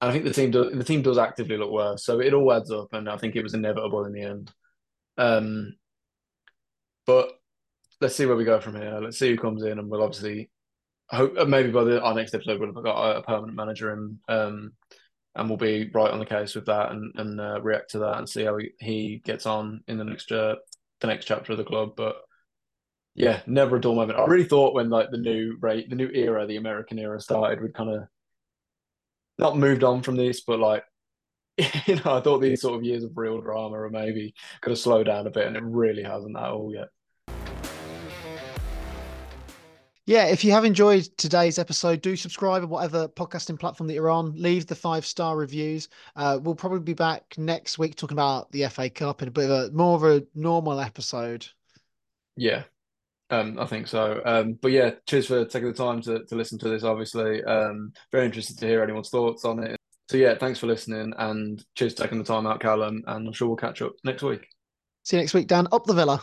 and 0.00 0.10
I 0.10 0.12
think 0.12 0.24
the 0.24 0.32
team 0.32 0.50
does 0.50 0.72
the 0.72 0.84
team 0.84 1.02
does 1.02 1.18
actively 1.18 1.56
look 1.56 1.70
worse, 1.70 2.04
so 2.04 2.20
it 2.20 2.32
all 2.32 2.52
adds 2.52 2.70
up, 2.70 2.92
and 2.92 3.08
I 3.08 3.16
think 3.18 3.36
it 3.36 3.42
was 3.42 3.54
inevitable 3.54 4.04
in 4.06 4.12
the 4.12 4.22
end. 4.22 4.52
Um, 5.18 5.76
but 7.06 7.32
let's 8.00 8.16
see 8.16 8.26
where 8.26 8.36
we 8.36 8.44
go 8.44 8.60
from 8.60 8.76
here. 8.76 8.98
Let's 9.02 9.18
see 9.18 9.30
who 9.30 9.36
comes 9.36 9.62
in, 9.62 9.78
and 9.78 9.88
we'll 9.88 10.02
obviously 10.02 10.50
hope 11.10 11.36
uh, 11.38 11.44
maybe 11.44 11.70
by 11.70 11.84
the, 11.84 12.00
our 12.00 12.14
next 12.14 12.34
episode 12.34 12.60
we'll 12.60 12.72
have 12.72 12.84
got 12.84 13.16
a, 13.16 13.22
permanent 13.22 13.56
manager 13.56 13.92
in, 13.92 14.18
um, 14.28 14.72
and 15.34 15.48
we'll 15.48 15.58
be 15.58 15.90
right 15.92 16.10
on 16.10 16.18
the 16.18 16.26
case 16.26 16.54
with 16.54 16.66
that 16.66 16.92
and 16.92 17.12
and 17.16 17.40
uh, 17.40 17.60
react 17.60 17.90
to 17.90 17.98
that 18.00 18.18
and 18.18 18.28
see 18.28 18.44
how 18.44 18.56
he, 18.56 18.70
he 18.78 19.22
gets 19.24 19.46
on 19.46 19.82
in 19.88 19.98
the 19.98 20.04
next 20.04 20.30
uh, 20.32 20.56
the 21.00 21.06
next 21.06 21.26
chapter 21.26 21.52
of 21.52 21.58
the 21.58 21.64
club. 21.64 21.90
But 21.96 22.16
yeah, 23.14 23.40
never 23.46 23.76
a 23.76 23.80
dull 23.80 23.94
moment. 23.94 24.18
I 24.18 24.24
really 24.26 24.44
thought 24.44 24.74
when 24.74 24.90
like 24.90 25.10
the 25.10 25.18
new 25.18 25.56
rate, 25.60 25.90
the 25.90 25.96
new 25.96 26.10
era, 26.12 26.46
the 26.46 26.56
American 26.56 26.98
era 26.98 27.20
started, 27.20 27.60
we'd 27.60 27.74
kind 27.74 27.90
of 27.90 28.04
not 29.38 29.58
moved 29.58 29.84
on 29.84 30.02
from 30.02 30.16
this, 30.16 30.42
but 30.42 30.58
like 30.58 30.84
you 31.86 31.96
know, 31.96 32.16
I 32.16 32.20
thought 32.20 32.40
these 32.40 32.62
sort 32.62 32.76
of 32.76 32.84
years 32.84 33.04
of 33.04 33.16
real 33.16 33.40
drama 33.40 33.80
are 33.80 33.90
maybe 33.90 34.34
going 34.60 34.74
to 34.74 34.80
slow 34.80 35.04
down 35.04 35.26
a 35.26 35.30
bit, 35.30 35.46
and 35.46 35.56
it 35.56 35.62
really 35.62 36.02
hasn't 36.02 36.36
at 36.36 36.44
all 36.44 36.72
yet. 36.72 36.88
Yeah, 40.10 40.24
if 40.24 40.42
you 40.42 40.50
have 40.50 40.64
enjoyed 40.64 41.04
today's 41.18 41.56
episode, 41.56 42.02
do 42.02 42.16
subscribe 42.16 42.64
on 42.64 42.68
whatever 42.68 43.06
podcasting 43.06 43.60
platform 43.60 43.86
that 43.86 43.94
you're 43.94 44.10
on. 44.10 44.34
Leave 44.34 44.66
the 44.66 44.74
five 44.74 45.06
star 45.06 45.36
reviews. 45.36 45.88
Uh, 46.16 46.36
we'll 46.42 46.56
probably 46.56 46.80
be 46.80 46.94
back 46.94 47.32
next 47.38 47.78
week 47.78 47.94
talking 47.94 48.16
about 48.16 48.50
the 48.50 48.66
FA 48.66 48.90
Cup 48.90 49.22
in 49.22 49.28
a 49.28 49.30
bit 49.30 49.48
of 49.48 49.50
a 49.52 49.70
more 49.70 49.94
of 49.94 50.02
a 50.02 50.26
normal 50.34 50.80
episode. 50.80 51.46
Yeah, 52.34 52.64
um, 53.30 53.56
I 53.60 53.66
think 53.66 53.86
so. 53.86 54.20
Um, 54.24 54.54
but 54.54 54.72
yeah, 54.72 54.94
cheers 55.06 55.28
for 55.28 55.44
taking 55.44 55.68
the 55.68 55.74
time 55.74 56.02
to, 56.02 56.24
to 56.24 56.34
listen 56.34 56.58
to 56.58 56.68
this. 56.68 56.82
Obviously, 56.82 57.44
um, 57.44 57.92
very 58.10 58.26
interested 58.26 58.58
to 58.58 58.66
hear 58.66 58.82
anyone's 58.82 59.10
thoughts 59.10 59.44
on 59.44 59.62
it. 59.62 59.76
So 60.08 60.16
yeah, 60.16 60.34
thanks 60.36 60.58
for 60.58 60.66
listening 60.66 61.12
and 61.18 61.64
cheers 61.76 61.94
for 61.94 62.02
taking 62.02 62.18
the 62.18 62.24
time 62.24 62.48
out, 62.48 62.58
Callum. 62.58 63.04
And 63.06 63.28
I'm 63.28 63.32
sure 63.32 63.46
we'll 63.46 63.56
catch 63.56 63.80
up 63.80 63.92
next 64.02 64.24
week. 64.24 64.44
See 65.04 65.18
you 65.18 65.22
next 65.22 65.34
week, 65.34 65.46
Dan. 65.46 65.68
Up 65.70 65.84
the 65.84 65.94
Villa 65.94 66.20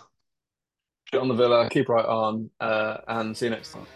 on 1.13 1.27
the 1.27 1.33
Villa, 1.33 1.69
keep 1.69 1.89
right 1.89 2.05
on, 2.05 2.49
uh, 2.59 2.97
and 3.07 3.35
see 3.35 3.45
you 3.45 3.51
next 3.51 3.73
time. 3.73 3.87